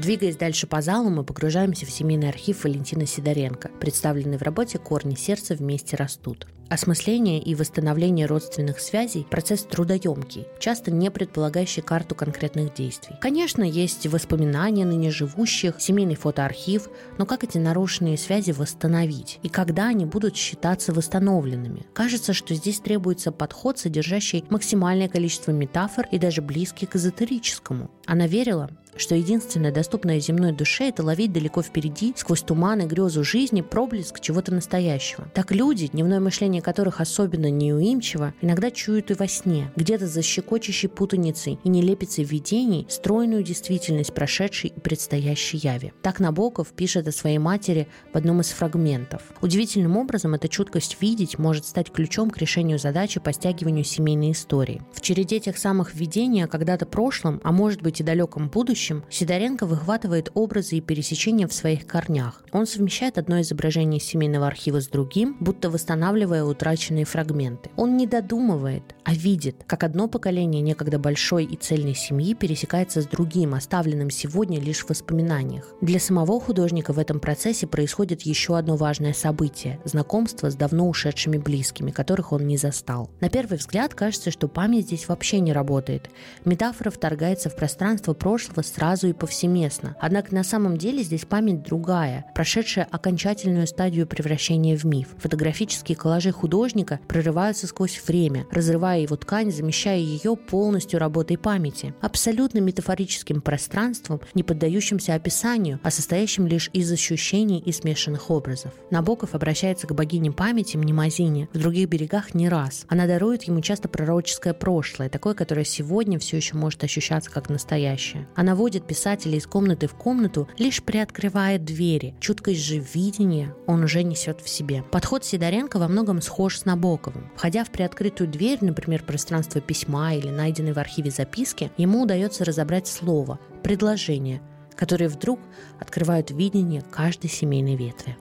Двигаясь 0.08 0.38
дальше 0.38 0.68
по 0.68 0.82
залу, 0.82 1.10
мы 1.10 1.26
погружаемся 1.26 1.86
в 1.86 1.92
семейный 1.92 2.30
архив 2.30 2.64
Валентина 2.64 3.06
Сидоренко, 3.06 3.72
представленный 3.82 4.38
в 4.38 4.42
работе 4.42 4.78
«Корни 4.78 5.16
сердца 5.16 5.54
вместе 5.54 5.98
растут». 5.98 6.48
Осмысление 6.70 7.42
и 7.42 7.56
восстановление 7.56 8.26
родственных 8.26 8.80
связей– 8.80 9.26
процесс 9.30 9.64
трудоемкий, 9.64 10.46
часто 10.60 10.92
не 10.92 11.10
предполагающий 11.10 11.82
карту 11.82 12.14
конкретных 12.14 12.74
действий. 12.74 13.16
Конечно, 13.22 13.64
есть 13.64 14.06
воспоминания 14.08 14.86
ныне 14.86 15.10
живущих, 15.10 15.76
семейный 15.80 16.16
фотоархив, 16.16 16.90
но 17.18 17.26
как 17.26 17.46
эти 17.46 17.58
нарушенные 17.58 18.18
связи 18.18 18.52
восстановить? 18.52 19.40
И 19.44 19.50
когда 19.50 19.88
они 19.88 20.06
будут 20.06 20.36
считаться 20.36 20.92
восстановленными? 20.92 21.86
Кажется, 21.94 22.34
что 22.34 22.54
здесь 22.54 22.80
требуется 22.80 23.32
подход, 23.32 23.80
содержащий 23.80 24.44
максимальное 24.50 25.08
количество 25.08 25.52
метафор 25.52 26.08
и 26.12 26.20
даже 26.20 26.42
близкий 26.42 26.86
к 26.86 26.96
эзотерическому. 26.98 27.90
Она 28.06 28.28
верила, 28.28 28.70
что 28.96 29.16
единственное 29.16 29.72
доступное 29.72 30.20
земной 30.20 30.54
душе– 30.54 30.86
это 30.90 31.04
ловить 31.04 31.32
далеко 31.32 31.62
впереди, 31.62 32.14
сквозь 32.18 32.42
туман 32.42 32.82
и 32.82 32.86
грезу 32.86 33.24
жизни, 33.24 33.62
проблеск 33.62 34.20
чего-то 34.20 34.54
настоящего. 34.54 35.28
Так 35.34 35.52
люди, 35.52 35.88
дневное 35.88 36.20
мышление 36.20 36.57
которых 36.62 37.02
особенно 37.02 37.50
неуимчиво, 37.50 38.34
иногда 38.42 38.72
чуют 38.72 39.12
и 39.12 39.14
во 39.14 39.28
сне, 39.28 39.72
где-то 39.76 40.08
за 40.08 40.22
щекочущей 40.22 40.90
путаницей 40.90 41.60
и 41.64 41.70
нелепицей 41.70 42.24
видений, 42.24 42.86
стройную 42.90 43.44
действительность 43.44 44.14
прошедшей 44.14 44.72
и 44.76 44.80
предстоящей 44.80 45.58
яви. 45.58 45.94
Так 46.02 46.20
Набоков 46.20 46.70
пишет 46.70 47.08
о 47.08 47.12
своей 47.12 47.38
матери 47.38 47.88
в 48.14 48.18
одном 48.18 48.42
из 48.42 48.50
фрагментов. 48.50 49.22
Удивительным 49.42 49.98
образом 49.98 50.34
эта 50.34 50.48
чуткость 50.48 50.98
видеть 51.02 51.38
может 51.38 51.66
стать 51.66 51.92
ключом 51.92 52.30
к 52.30 52.38
решению 52.38 52.80
задачи 52.80 53.20
по 53.20 53.34
стягиванию 53.34 53.84
семейной 53.84 54.32
истории. 54.32 54.82
В 54.94 55.02
череде 55.02 55.40
тех 55.40 55.58
самых 55.58 55.94
видений 55.94 56.44
о 56.44 56.48
когда-то 56.48 56.86
прошлом, 56.86 57.40
а 57.44 57.52
может 57.52 57.82
быть 57.82 58.00
и 58.00 58.04
далеком 58.04 58.50
будущем, 58.50 59.04
Сидоренко 59.10 59.66
выхватывает 59.66 60.32
образы 60.34 60.78
и 60.78 60.82
пересечения 60.82 61.48
в 61.48 61.54
своих 61.54 61.86
корнях. 61.86 62.44
Он 62.52 62.66
совмещает 62.66 63.18
одно 63.18 63.42
изображение 63.42 64.00
семейного 64.00 64.48
архива 64.48 64.82
с 64.82 64.88
другим, 64.88 65.38
будто 65.40 65.70
восстанавливая 65.70 66.44
утраченные 66.50 67.06
фрагменты. 67.06 67.70
Он 67.76 67.98
не 67.98 68.08
додумывает, 68.08 68.96
а 69.04 69.14
видит, 69.14 69.64
как 69.66 69.84
одно 69.84 70.08
поколение 70.08 70.62
некогда 70.62 71.00
большой 71.00 71.46
и 71.46 71.56
цельной 71.56 71.96
семьи 71.96 72.34
пересекается 72.34 73.02
с 73.02 73.06
другим, 73.06 73.54
оставленным 73.54 74.10
сегодня 74.10 74.60
лишь 74.60 74.84
в 74.84 74.90
воспоминаниях. 74.90 75.66
Для 75.82 76.00
самого 76.00 76.40
художника 76.40 76.94
в 76.94 77.00
этом 77.00 77.20
процессе 77.20 77.68
происходит 77.68 78.24
еще 78.24 78.58
одно 78.58 78.76
важное 78.76 79.14
событие– 79.14 79.80
знакомство 79.86 80.50
с 80.50 80.56
давно 80.56 80.90
ушедшими 80.90 81.38
близкими, 81.38 81.92
которых 81.92 82.32
он 82.32 82.48
не 82.48 82.58
застал. 82.58 83.10
На 83.22 83.30
первый 83.30 83.58
взгляд 83.58 83.94
кажется, 83.94 84.32
что 84.32 84.48
память 84.48 84.86
здесь 84.86 85.08
вообще 85.08 85.40
не 85.40 85.54
работает. 85.54 86.10
Метафора 86.46 86.90
вторгается 86.90 87.50
в 87.50 87.56
пространство 87.56 88.14
прошлого 88.14 88.62
сразу 88.62 89.08
и 89.08 89.14
повсеместно. 89.14 89.96
Однако 90.00 90.34
на 90.34 90.44
самом 90.44 90.78
деле 90.78 91.04
здесь 91.04 91.26
память 91.26 91.64
другая, 91.64 92.26
прошедшая 92.36 92.88
окончательную 92.92 93.68
стадию 93.68 94.08
превращения 94.08 94.78
в 94.78 94.84
миф. 94.86 95.10
Фотографические 95.18 95.96
коллажи 95.96 96.32
художника 96.38 97.00
прорываются 97.08 97.68
сквозь 97.68 98.02
время, 98.08 98.46
разрывая 98.52 99.02
его 99.02 99.16
ткань, 99.16 99.52
замещая 99.52 100.00
ее 100.00 100.36
полностью 100.36 101.00
работой 101.00 101.38
памяти. 101.38 101.94
Абсолютно 102.02 102.60
метафорическим 102.60 103.42
пространством, 103.42 104.22
не 104.34 104.44
поддающимся 104.44 105.16
описанию, 105.16 105.80
а 105.84 105.92
состоящим 105.92 106.48
лишь 106.48 106.70
из 106.74 106.92
ощущений 106.92 107.60
и 107.60 107.72
смешанных 107.72 108.30
образов. 108.30 108.72
Набоков 108.92 109.36
обращается 109.36 109.88
к 109.88 109.94
богине 109.94 110.32
памяти 110.32 110.78
Мнемозине 110.78 111.50
в 111.54 111.60
других 111.60 111.90
берегах 111.90 112.34
не 112.34 112.48
раз. 112.50 112.86
Она 112.88 113.08
дарует 113.08 113.44
ему 113.44 113.62
часто 113.62 113.90
пророческое 113.90 114.54
прошлое, 114.54 115.10
такое, 115.10 115.34
которое 115.34 115.66
сегодня 115.66 116.20
все 116.20 116.38
еще 116.38 116.56
может 116.56 116.84
ощущаться 116.84 117.32
как 117.32 117.50
настоящее. 117.50 118.28
Она 118.36 118.56
водит 118.56 118.86
писателя 118.86 119.38
из 119.38 119.48
комнаты 119.48 119.88
в 119.88 119.96
комнату, 119.96 120.48
лишь 120.58 120.84
приоткрывая 120.84 121.58
двери. 121.60 122.16
Чуткость 122.20 122.62
же 122.62 122.84
видения 122.94 123.56
он 123.66 123.84
уже 123.84 124.04
несет 124.04 124.42
в 124.42 124.50
себе. 124.50 124.84
Подход 124.92 125.26
Сидоренко 125.26 125.80
во 125.80 125.88
многом 125.88 126.22
схож 126.28 126.60
с 126.60 126.66
Набоковым. 126.66 127.32
Входя 127.36 127.64
в 127.64 127.70
приоткрытую 127.72 128.30
дверь, 128.30 128.60
например, 128.62 129.04
пространство 129.04 129.62
письма 129.62 130.14
или 130.14 130.30
найденной 130.30 130.74
в 130.74 130.78
архиве 130.78 131.10
записки, 131.10 131.72
ему 131.78 132.04
удается 132.04 132.44
разобрать 132.44 132.88
слово, 132.88 133.40
предложение, 133.64 134.42
которые 134.76 135.08
вдруг 135.08 135.40
открывают 135.80 136.30
видение 136.32 136.84
каждой 136.92 137.30
семейной 137.30 137.76
ветви. 137.76 138.18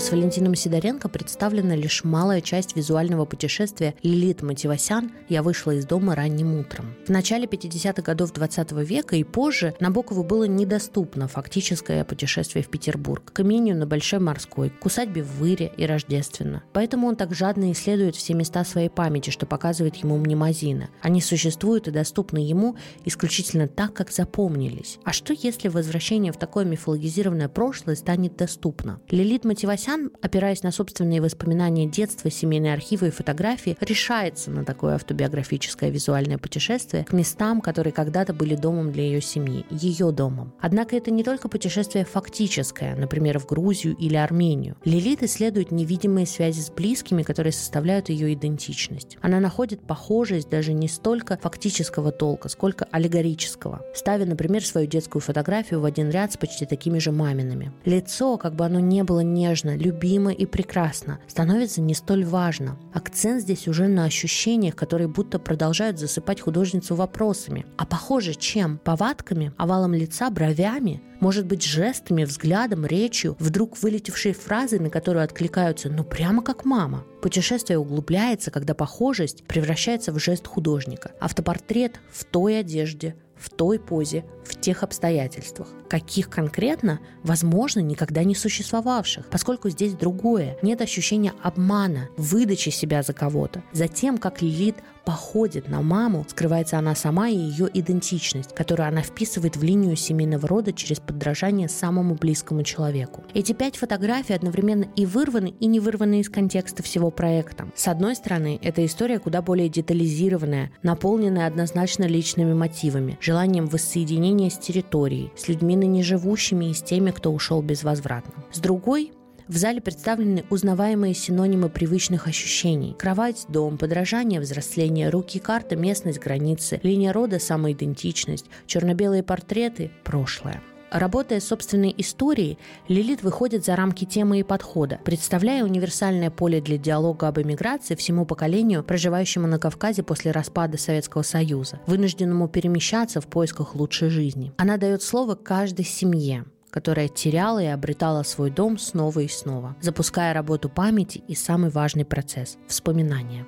С 0.00 0.10
Валентином 0.12 0.54
Сидоренко 0.54 1.10
представлена 1.10 1.76
лишь 1.76 2.04
малая 2.04 2.40
часть 2.40 2.74
визуального 2.74 3.26
путешествия 3.26 3.94
Лилит 4.02 4.40
Мативасян 4.40 5.12
«Я 5.28 5.42
вышла 5.42 5.72
из 5.72 5.84
дома 5.84 6.14
ранним 6.14 6.54
утром». 6.54 6.94
В 7.06 7.10
начале 7.10 7.44
50-х 7.44 8.00
годов 8.00 8.32
20 8.32 8.72
века 8.72 9.16
и 9.16 9.24
позже 9.24 9.74
Набокову 9.78 10.24
было 10.24 10.44
недоступно 10.44 11.28
фактическое 11.28 12.02
путешествие 12.04 12.64
в 12.64 12.68
Петербург, 12.68 13.30
к 13.30 13.40
имению 13.40 13.76
на 13.76 13.86
Большой 13.86 14.20
Морской, 14.20 14.70
к 14.70 14.86
усадьбе 14.86 15.22
в 15.22 15.32
Выре 15.36 15.70
и 15.76 15.84
Рождественно. 15.84 16.62
Поэтому 16.72 17.06
он 17.06 17.16
так 17.16 17.34
жадно 17.34 17.70
исследует 17.70 18.16
все 18.16 18.32
места 18.32 18.64
своей 18.64 18.88
памяти, 18.88 19.28
что 19.28 19.44
показывает 19.44 19.96
ему 19.96 20.16
мнемозина. 20.16 20.88
Они 21.02 21.20
существуют 21.20 21.88
и 21.88 21.90
доступны 21.90 22.38
ему 22.38 22.76
исключительно 23.04 23.68
так, 23.68 23.92
как 23.92 24.10
запомнились. 24.10 24.98
А 25.04 25.12
что 25.12 25.34
если 25.34 25.68
возвращение 25.68 26.32
в 26.32 26.38
такое 26.38 26.64
мифологизированное 26.64 27.50
прошлое 27.50 27.96
станет 27.96 28.36
доступно? 28.36 28.98
Лилит 29.10 29.44
Мотивасян 29.44 29.89
Мавросян, 29.90 30.10
опираясь 30.22 30.62
на 30.62 30.70
собственные 30.70 31.20
воспоминания 31.20 31.86
детства, 31.86 32.30
семейные 32.30 32.74
архивы 32.74 33.08
и 33.08 33.10
фотографии, 33.10 33.76
решается 33.80 34.50
на 34.50 34.64
такое 34.64 34.94
автобиографическое 34.94 35.90
визуальное 35.90 36.38
путешествие 36.38 37.04
к 37.04 37.12
местам, 37.12 37.60
которые 37.60 37.92
когда-то 37.92 38.32
были 38.32 38.54
домом 38.54 38.92
для 38.92 39.04
ее 39.04 39.20
семьи, 39.20 39.66
ее 39.70 40.12
домом. 40.12 40.52
Однако 40.60 40.96
это 40.96 41.10
не 41.10 41.24
только 41.24 41.48
путешествие 41.48 42.04
фактическое, 42.04 42.94
например, 42.96 43.38
в 43.38 43.46
Грузию 43.46 43.96
или 43.96 44.16
Армению. 44.16 44.76
Лилит 44.84 45.22
исследует 45.22 45.70
невидимые 45.70 46.26
связи 46.26 46.60
с 46.60 46.70
близкими, 46.70 47.22
которые 47.22 47.52
составляют 47.52 48.08
ее 48.08 48.32
идентичность. 48.34 49.18
Она 49.20 49.40
находит 49.40 49.80
похожесть 49.80 50.48
даже 50.48 50.72
не 50.72 50.88
столько 50.88 51.38
фактического 51.42 52.12
толка, 52.12 52.48
сколько 52.48 52.86
аллегорического, 52.90 53.82
ставя, 53.94 54.24
например, 54.24 54.64
свою 54.64 54.86
детскую 54.86 55.22
фотографию 55.22 55.80
в 55.80 55.84
один 55.84 56.10
ряд 56.10 56.32
с 56.32 56.36
почти 56.36 56.66
такими 56.66 56.98
же 56.98 57.12
мамиными. 57.12 57.72
Лицо, 57.84 58.36
как 58.36 58.54
бы 58.54 58.64
оно 58.64 58.80
ни 58.80 59.02
было 59.02 59.20
нежно, 59.20 59.79
любимо 59.80 60.30
и 60.30 60.46
прекрасно, 60.46 61.18
становится 61.26 61.80
не 61.80 61.94
столь 61.94 62.24
важно. 62.24 62.78
Акцент 62.92 63.42
здесь 63.42 63.66
уже 63.66 63.88
на 63.88 64.04
ощущениях, 64.04 64.76
которые 64.76 65.08
будто 65.08 65.38
продолжают 65.38 65.98
засыпать 65.98 66.40
художницу 66.40 66.94
вопросами. 66.94 67.66
А 67.76 67.86
похоже 67.86 68.34
чем? 68.34 68.78
Повадками? 68.78 69.52
Овалом 69.56 69.94
лица? 69.94 70.30
Бровями? 70.30 71.02
Может 71.20 71.46
быть, 71.46 71.62
жестами, 71.62 72.24
взглядом, 72.24 72.86
речью, 72.86 73.36
вдруг 73.38 73.80
вылетевшей 73.82 74.32
фразой, 74.32 74.78
на 74.78 74.88
которую 74.88 75.22
откликаются 75.22 75.90
«ну 75.90 76.02
прямо 76.02 76.42
как 76.42 76.64
мама». 76.64 77.04
Путешествие 77.20 77.78
углубляется, 77.78 78.50
когда 78.50 78.74
похожесть 78.74 79.44
превращается 79.44 80.12
в 80.12 80.18
жест 80.18 80.46
художника. 80.46 81.12
Автопортрет 81.20 82.00
в 82.10 82.24
той 82.24 82.60
одежде, 82.60 83.16
в 83.40 83.50
той 83.50 83.78
позе, 83.78 84.24
в 84.44 84.60
тех 84.60 84.82
обстоятельствах. 84.82 85.68
Каких 85.88 86.28
конкретно, 86.28 87.00
возможно, 87.22 87.80
никогда 87.80 88.22
не 88.22 88.34
существовавших, 88.34 89.26
поскольку 89.30 89.70
здесь 89.70 89.94
другое. 89.94 90.58
Нет 90.62 90.82
ощущения 90.82 91.32
обмана, 91.42 92.08
выдачи 92.16 92.68
себя 92.68 93.02
за 93.02 93.12
кого-то. 93.12 93.62
Затем, 93.72 94.18
как 94.18 94.42
Лилит 94.42 94.76
походит 95.10 95.68
на 95.68 95.82
маму, 95.82 96.24
скрывается 96.28 96.78
она 96.78 96.94
сама 96.94 97.28
и 97.28 97.36
ее 97.36 97.68
идентичность, 97.74 98.54
которую 98.54 98.86
она 98.86 99.02
вписывает 99.02 99.56
в 99.56 99.62
линию 99.64 99.96
семейного 99.96 100.46
рода 100.46 100.72
через 100.72 101.00
подражание 101.00 101.68
самому 101.68 102.14
близкому 102.14 102.62
человеку. 102.62 103.24
Эти 103.34 103.52
пять 103.52 103.76
фотографий 103.76 104.34
одновременно 104.34 104.86
и 104.94 105.06
вырваны, 105.06 105.52
и 105.58 105.66
не 105.66 105.80
вырваны 105.80 106.20
из 106.20 106.28
контекста 106.28 106.84
всего 106.84 107.10
проекта. 107.10 107.66
С 107.74 107.88
одной 107.88 108.14
стороны, 108.14 108.60
эта 108.62 108.86
история 108.86 109.18
куда 109.18 109.42
более 109.42 109.68
детализированная, 109.68 110.70
наполненная 110.84 111.48
однозначно 111.48 112.04
личными 112.04 112.54
мотивами, 112.54 113.18
желанием 113.20 113.66
воссоединения 113.66 114.48
с 114.48 114.58
территорией, 114.58 115.32
с 115.36 115.48
людьми 115.48 115.74
ныне 115.74 116.04
живущими 116.04 116.66
и 116.66 116.74
с 116.74 116.82
теми, 116.82 117.10
кто 117.10 117.32
ушел 117.32 117.62
безвозвратно. 117.62 118.44
С 118.52 118.60
другой, 118.60 119.10
в 119.50 119.56
зале 119.56 119.80
представлены 119.80 120.44
узнаваемые 120.48 121.12
синонимы 121.12 121.68
привычных 121.68 122.28
ощущений. 122.28 122.94
Кровать, 122.96 123.46
дом, 123.48 123.78
подражание, 123.78 124.40
взросление, 124.40 125.10
руки, 125.10 125.40
карта, 125.40 125.74
местность, 125.74 126.20
границы, 126.20 126.78
линия 126.84 127.12
рода, 127.12 127.40
самоидентичность, 127.40 128.46
черно-белые 128.66 129.24
портреты, 129.24 129.90
прошлое. 130.04 130.62
Работая 130.92 131.40
с 131.40 131.46
собственной 131.46 131.92
историей, 131.98 132.58
Лилит 132.88 133.22
выходит 133.22 133.64
за 133.64 133.74
рамки 133.74 134.04
темы 134.04 134.40
и 134.40 134.42
подхода, 134.44 135.00
представляя 135.04 135.64
универсальное 135.64 136.30
поле 136.30 136.60
для 136.60 136.78
диалога 136.78 137.28
об 137.28 137.40
эмиграции 137.40 137.96
всему 137.96 138.26
поколению, 138.26 138.84
проживающему 138.84 139.48
на 139.48 139.58
Кавказе 139.58 140.04
после 140.04 140.30
распада 140.30 140.78
Советского 140.78 141.22
Союза, 141.22 141.80
вынужденному 141.86 142.48
перемещаться 142.48 143.20
в 143.20 143.26
поисках 143.26 143.74
лучшей 143.74 144.10
жизни. 144.10 144.52
Она 144.58 144.76
дает 144.76 145.02
слово 145.02 145.34
каждой 145.34 145.84
семье, 145.84 146.44
которая 146.70 147.08
теряла 147.08 147.62
и 147.62 147.66
обретала 147.66 148.22
свой 148.22 148.50
дом 148.50 148.78
снова 148.78 149.20
и 149.20 149.28
снова, 149.28 149.76
запуская 149.80 150.32
работу 150.32 150.68
памяти 150.68 151.22
и 151.28 151.34
самый 151.34 151.70
важный 151.70 152.04
процесс– 152.04 152.58
вспоминания. 152.68 153.46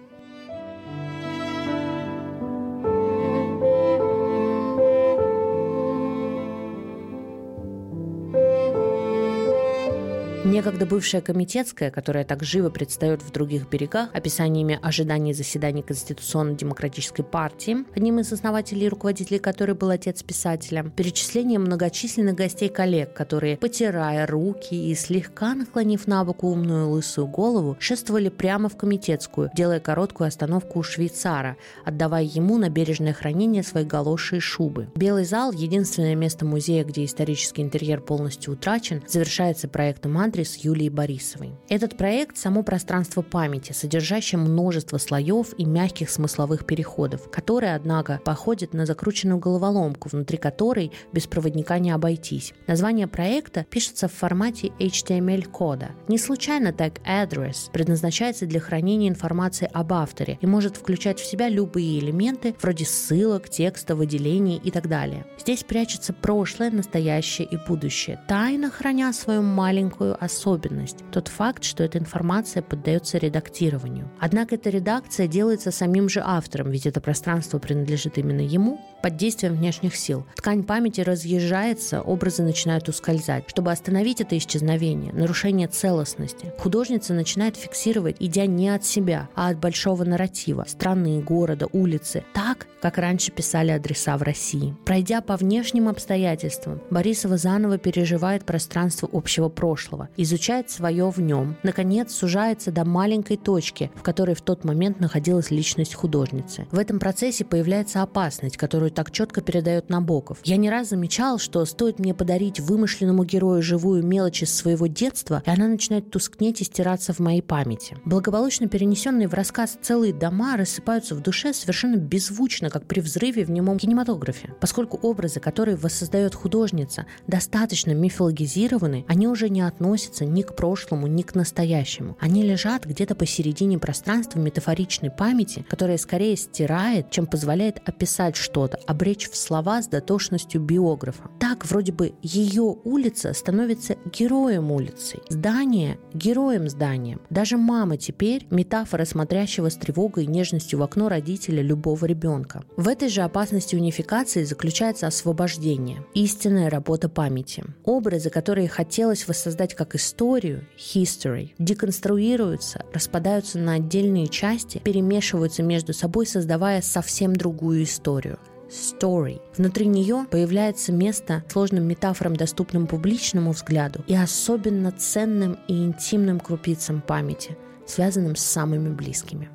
Некогда 10.53 10.85
бывшая 10.85 11.23
комитетская, 11.23 11.91
которая 11.91 12.27
так 12.27 12.43
живо 12.43 12.69
предстает 12.69 13.23
в 13.23 13.33
других 13.33 13.71
берегах, 13.71 14.11
описаниями 14.13 14.79
ожиданий 14.83 15.33
заседаний 15.33 15.81
Конституционно-демократической 15.81 17.23
партии, 17.23 17.87
одним 17.97 18.19
из 18.19 18.31
основателей 18.35 18.85
и 18.85 18.89
руководителей 18.91 19.39
которой 19.39 19.73
был 19.73 19.89
отец 19.89 20.23
писателя, 20.23 20.83
перечислением 20.95 21.63
многочисленных 21.63 22.35
гостей 22.35 22.69
коллег, 22.69 23.15
которые, 23.15 23.57
потирая 23.57 24.27
руки 24.27 24.75
и 24.75 24.95
слегка 24.95 25.55
наклонив 25.55 26.07
на 26.07 26.23
бок 26.23 26.45
умную 26.45 26.91
лысую 26.91 27.29
голову, 27.29 27.79
шествовали 27.81 28.29
прямо 28.29 28.69
в 28.69 28.77
комитетскую, 28.77 29.51
делая 29.55 29.81
короткую 29.81 30.29
остановку 30.29 30.81
у 30.81 30.83
швейцара, 30.83 31.57
отдавая 31.87 32.25
ему 32.25 32.59
на 32.59 32.69
бережное 32.69 33.15
хранение 33.15 33.63
свои 33.63 33.85
галоши 33.85 34.37
и 34.37 34.41
шубы. 34.41 34.91
Белый 34.97 35.25
зал, 35.25 35.53
единственное 35.53 36.15
место 36.15 36.45
музея, 36.45 36.85
где 36.85 37.07
исторический 37.07 37.63
интерьер 37.63 38.03
полностью 38.03 38.53
утрачен, 38.53 39.03
завершается 39.09 39.67
проектом 39.67 40.19
адрес 40.43 40.53
с 40.53 40.57
Юлией 40.57 40.91
Борисовой. 40.91 41.53
Этот 41.69 41.97
проект– 41.97 42.37
само 42.39 42.63
пространство 42.63 43.23
памяти, 43.23 43.73
содержащее 43.73 44.39
множество 44.39 44.99
слоев 44.99 45.55
и 45.59 45.65
мягких 45.65 46.11
смысловых 46.11 46.67
переходов, 46.67 47.31
которые, 47.31 47.75
однако, 47.75 48.21
походят 48.25 48.75
на 48.75 48.87
закрученную 48.87 49.39
головоломку, 49.39 50.09
внутри 50.09 50.39
которой 50.39 50.93
без 51.13 51.27
проводника 51.27 51.79
не 51.79 51.91
обойтись. 51.91 52.55
Название 52.67 53.07
проекта 53.07 53.65
пишется 53.71 54.09
в 54.09 54.13
формате 54.13 54.73
HTML-кода. 54.79 55.91
Не 56.09 56.19
случайно 56.19 56.69
tag 56.69 57.01
address 57.05 57.71
предназначается 57.73 58.47
для 58.47 58.61
хранения 58.61 59.09
информации 59.09 59.69
об 59.73 59.93
авторе 59.93 60.39
и 60.41 60.47
может 60.47 60.77
включать 60.77 61.21
в 61.21 61.25
себя 61.25 61.49
любые 61.49 61.99
элементы, 61.99 62.55
вроде 62.61 62.85
ссылок, 62.85 63.49
текста, 63.49 63.95
выделений 63.95 64.61
и 64.65 64.71
так 64.71 64.89
далее. 64.89 65.25
Здесь 65.39 65.63
прячется 65.63 66.13
прошлое, 66.13 66.71
настоящее 66.71 67.47
и 67.47 67.57
будущее, 67.57 68.21
тайно 68.29 68.71
храня 68.71 69.13
свою 69.13 69.43
маленькую 69.43 70.22
особенность– 70.23 70.99
тот 71.13 71.29
факт, 71.29 71.65
что 71.65 71.83
эта 71.83 71.99
информация 71.99 72.63
поддается 72.63 73.19
редактированию. 73.19 74.11
Однако 74.21 74.55
эта 74.55 74.71
редакция 74.71 75.27
делается 75.27 75.71
самим 75.71 76.09
же 76.09 76.23
автором, 76.25 76.71
ведь 76.71 76.87
это 76.87 77.01
пространство 77.01 77.59
принадлежит 77.59 78.19
именно 78.19 78.41
ему, 78.41 78.81
под 79.03 79.17
действием 79.17 79.55
внешних 79.55 79.97
сил. 79.97 80.25
Ткань 80.37 80.63
памяти 80.63 81.01
разъезжается, 81.01 82.01
образы 82.01 82.43
начинают 82.43 82.89
ускользать. 82.89 83.45
Чтобы 83.49 83.73
остановить 83.73 84.21
это 84.21 84.39
исчезновение, 84.39 85.13
нарушение 85.13 85.67
целостности, 85.67 86.53
художница 86.59 87.13
начинает 87.13 87.57
фиксировать, 87.57 88.17
идя 88.21 88.47
не 88.47 88.69
от 88.69 88.85
себя, 88.85 89.29
а 89.35 89.49
от 89.49 89.59
большого 89.59 90.05
нарратива, 90.05 90.65
страны, 90.69 91.21
города, 91.21 91.67
улицы, 91.73 92.25
так, 92.33 92.69
как 92.81 92.99
раньше 92.99 93.33
писали 93.33 93.71
адреса 93.71 94.17
в 94.17 94.23
России. 94.23 94.77
Пройдя 94.85 95.21
по 95.21 95.37
внешним 95.37 95.89
обстоятельствам, 95.89 96.81
Борисова 96.91 97.37
заново 97.37 97.79
переживает 97.79 98.45
пространство 98.45 99.09
общего 99.13 99.49
прошлого, 99.49 100.09
изучает 100.17 100.71
свое 100.71 101.11
в 101.11 101.21
нем, 101.21 101.57
наконец 101.63 102.13
сужается 102.13 102.71
до 102.71 102.85
маленькой 102.85 103.37
точки, 103.37 103.91
в 103.95 104.03
которой 104.03 104.35
в 104.35 104.43
тот 104.43 104.65
момент 104.65 105.01
находилась 105.01 105.51
личность 105.51 105.95
художницы. 105.95 106.67
В 106.71 106.79
этом 106.79 106.99
процессе 106.99 107.45
появляется 107.45 108.03
опасность, 108.03 108.57
которую 108.57 108.91
так 108.91 109.11
четко 109.11 109.41
передает 109.41 109.89
Набоков. 109.89 110.39
Я 110.45 110.57
не 110.57 110.71
раз 110.71 110.91
замечал, 110.91 111.39
что 111.39 111.65
стоит 111.65 111.99
мне 111.99 112.15
подарить 112.15 112.61
вымышленному 112.61 113.25
герою 113.25 113.63
живую 113.63 114.05
мелочь 114.05 114.43
из 114.43 114.55
своего 114.55 114.87
детства, 114.87 115.43
и 115.47 115.51
она 115.51 115.69
начинает 115.69 116.11
тускнеть 116.11 116.61
и 116.61 116.65
стираться 116.65 117.13
в 117.13 117.19
моей 117.19 117.43
памяти. 117.43 117.97
Благополучно 118.05 118.69
перенесенные 118.69 119.29
в 119.29 119.35
рассказ 119.35 119.79
целые 119.81 120.13
дома 120.13 120.57
рассыпаются 120.57 121.15
в 121.15 121.23
душе 121.23 121.53
совершенно 121.53 121.97
беззвучно, 121.97 122.71
как 122.71 122.87
при 122.87 123.01
взрыве 123.01 123.45
в 123.45 123.51
немом 123.51 123.79
кинематографе. 123.79 124.55
Поскольку 124.61 124.99
образы, 125.03 125.41
которые 125.41 125.77
воссоздает 125.77 126.35
художница, 126.35 127.07
достаточно 127.27 127.93
мифологизированы, 127.93 129.05
они 129.09 129.29
уже 129.29 129.49
не 129.49 129.63
относятся 129.63 130.02
ни 130.21 130.43
к 130.43 130.55
прошлому, 130.55 131.07
ни 131.07 131.23
к 131.23 131.35
настоящему. 131.35 132.17
Они 132.21 132.43
лежат 132.43 132.85
где-то 132.85 133.15
посередине 133.15 133.79
пространства 133.79 134.39
метафоричной 134.39 135.11
памяти, 135.11 135.65
которая 135.69 135.99
скорее 135.99 136.37
стирает, 136.37 137.11
чем 137.11 137.27
позволяет 137.27 137.81
описать 137.89 138.37
что-то, 138.37 138.79
обречь 138.87 139.31
в 139.31 139.37
слова 139.37 139.83
с 139.83 139.89
дотошностью 139.89 140.61
биографа. 140.61 141.31
Так, 141.41 141.67
вроде 141.67 141.93
бы, 141.93 142.15
ее 142.23 142.77
улица 142.85 143.33
становится 143.33 143.97
героем 144.13 144.71
улицы, 144.71 145.19
здание– 145.29 145.99
героем 146.15 146.69
зданием. 146.69 147.21
Даже 147.31 147.57
мама 147.57 147.97
теперь– 147.97 148.47
метафора 148.51 149.05
смотрящего 149.05 149.69
с 149.69 149.77
тревогой 149.77 150.25
и 150.25 150.27
нежностью 150.27 150.79
в 150.79 150.83
окно 150.83 151.09
родителя 151.09 151.63
любого 151.63 152.05
ребенка. 152.07 152.65
В 152.77 152.89
этой 152.89 153.09
же 153.09 153.23
опасности 153.23 153.77
унификации 153.77 154.45
заключается 154.45 155.07
освобождение, 155.07 156.05
истинная 156.15 156.71
работа 156.71 157.09
памяти. 157.09 157.65
Образы, 157.85 158.31
которые 158.31 158.69
хотелось 158.69 159.27
воссоздать 159.27 159.75
как 159.75 159.92
историю, 159.95 160.67
history, 160.77 161.51
деконструируются, 161.59 162.85
распадаются 162.93 163.59
на 163.59 163.75
отдельные 163.75 164.29
части, 164.29 164.79
перемешиваются 164.79 165.63
между 165.63 165.93
собой, 165.93 166.27
создавая 166.27 166.83
совсем 166.83 167.35
другую 167.35 167.85
историю– 167.85 168.39
story. 168.73 169.41
Внутри 169.57 169.87
нее 169.87 170.27
появляется 170.31 170.93
место 170.93 171.45
сложным 171.49 171.85
метафорам, 171.85 172.35
доступным 172.35 172.87
публичному 172.87 173.53
взгляду, 173.53 174.03
и 174.07 174.15
особенно 174.15 174.91
ценным 174.93 175.59
и 175.69 175.85
интимным 175.85 176.41
крупицам 176.41 177.01
памяти, 177.03 177.57
связанным 177.87 178.37
с 178.37 178.43
самыми 178.43 178.89
близкими. 178.89 179.51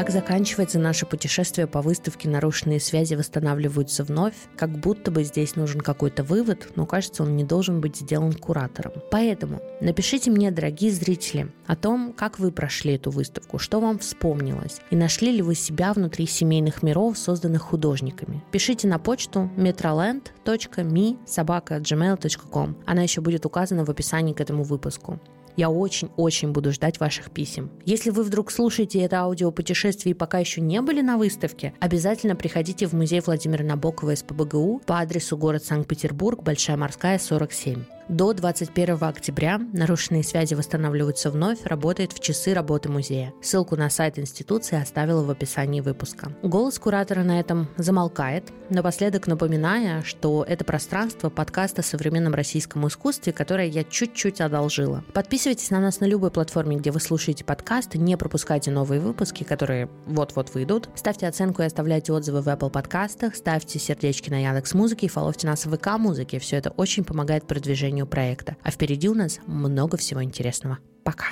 Так 0.00 0.08
заканчивается 0.08 0.78
наше 0.78 1.04
путешествие 1.04 1.66
по 1.66 1.82
выставке 1.82 2.26
«Нарушенные 2.26 2.80
связи 2.80 3.16
восстанавливаются 3.16 4.02
вновь», 4.02 4.32
как 4.56 4.70
будто 4.70 5.10
бы 5.10 5.24
здесь 5.24 5.56
нужен 5.56 5.82
какой-то 5.82 6.22
вывод, 6.24 6.68
но 6.74 6.86
кажется, 6.86 7.22
он 7.22 7.36
не 7.36 7.44
должен 7.44 7.82
быть 7.82 7.96
сделан 7.96 8.32
куратором. 8.32 8.94
Поэтому 9.10 9.60
напишите 9.82 10.30
мне, 10.30 10.50
дорогие 10.50 10.90
зрители, 10.90 11.52
о 11.66 11.76
том, 11.76 12.14
как 12.14 12.38
вы 12.38 12.50
прошли 12.50 12.94
эту 12.94 13.10
выставку, 13.10 13.58
что 13.58 13.78
вам 13.78 13.98
вспомнилось, 13.98 14.80
и 14.90 14.96
нашли 14.96 15.32
ли 15.32 15.42
вы 15.42 15.54
себя 15.54 15.92
внутри 15.92 16.26
семейных 16.26 16.82
миров, 16.82 17.18
созданных 17.18 17.60
художниками. 17.60 18.42
Пишите 18.52 18.88
на 18.88 18.98
почту 18.98 19.50
metroland.me 19.58 21.18
собака 21.26 21.76
gmail.com. 21.76 22.76
Она 22.86 23.02
еще 23.02 23.20
будет 23.20 23.44
указана 23.44 23.84
в 23.84 23.90
описании 23.90 24.32
к 24.32 24.40
этому 24.40 24.62
выпуску. 24.62 25.20
Я 25.56 25.70
очень-очень 25.70 26.52
буду 26.52 26.72
ждать 26.72 27.00
ваших 27.00 27.30
писем. 27.30 27.70
Если 27.84 28.10
вы 28.10 28.22
вдруг 28.22 28.50
слушаете 28.50 29.00
это 29.00 29.20
аудиопутешествие 29.20 30.12
и 30.12 30.16
пока 30.16 30.38
еще 30.38 30.60
не 30.60 30.80
были 30.80 31.00
на 31.00 31.18
выставке, 31.18 31.74
обязательно 31.80 32.36
приходите 32.36 32.86
в 32.86 32.92
музей 32.92 33.20
Владимира 33.20 33.64
Набокова 33.64 34.14
СПБГУ 34.14 34.82
по 34.86 35.00
адресу 35.00 35.36
город 35.36 35.64
Санкт-Петербург, 35.64 36.42
Большая 36.42 36.76
Морская, 36.76 37.18
47. 37.18 37.99
До 38.10 38.32
21 38.32 38.98
октября 39.02 39.60
нарушенные 39.72 40.24
связи 40.24 40.54
восстанавливаются 40.54 41.30
вновь, 41.30 41.62
работает 41.62 42.12
в 42.12 42.18
часы 42.18 42.52
работы 42.52 42.88
музея. 42.88 43.32
Ссылку 43.40 43.76
на 43.76 43.88
сайт 43.88 44.18
институции 44.18 44.82
оставила 44.82 45.22
в 45.22 45.30
описании 45.30 45.80
выпуска. 45.80 46.32
Голос 46.42 46.80
куратора 46.80 47.22
на 47.22 47.38
этом 47.38 47.68
замолкает, 47.76 48.50
напоследок 48.68 49.28
напоминая, 49.28 50.02
что 50.02 50.44
это 50.46 50.64
пространство 50.64 51.30
подкаста 51.30 51.82
о 51.82 51.84
современном 51.84 52.34
российском 52.34 52.84
искусстве, 52.88 53.32
которое 53.32 53.68
я 53.68 53.84
чуть-чуть 53.84 54.40
одолжила. 54.40 55.04
Подписывайтесь 55.14 55.70
на 55.70 55.78
нас 55.78 56.00
на 56.00 56.06
любой 56.06 56.32
платформе, 56.32 56.78
где 56.78 56.90
вы 56.90 56.98
слушаете 56.98 57.44
подкасты, 57.44 57.98
не 57.98 58.16
пропускайте 58.16 58.72
новые 58.72 59.00
выпуски, 59.00 59.44
которые 59.44 59.88
вот-вот 60.06 60.52
выйдут. 60.52 60.88
Ставьте 60.96 61.28
оценку 61.28 61.62
и 61.62 61.66
оставляйте 61.66 62.12
отзывы 62.12 62.40
в 62.40 62.48
Apple 62.48 62.70
подкастах, 62.70 63.36
ставьте 63.36 63.78
сердечки 63.78 64.30
на 64.30 64.42
Яндекс 64.42 64.74
Музыке 64.74 65.06
и 65.06 65.08
фоловьте 65.08 65.46
нас 65.46 65.64
в 65.64 65.76
ВК 65.76 65.96
Музыке. 65.96 66.40
Все 66.40 66.56
это 66.56 66.70
очень 66.70 67.04
помогает 67.04 67.46
продвижению 67.46 67.99
продвижению 68.00 68.06
проекта. 68.06 68.56
А 68.62 68.70
впереди 68.70 69.08
у 69.08 69.14
нас 69.14 69.40
много 69.46 69.96
всего 69.96 70.22
интересного. 70.22 70.78
Пока! 71.04 71.26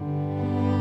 thank 0.00 0.66
you 0.66 0.71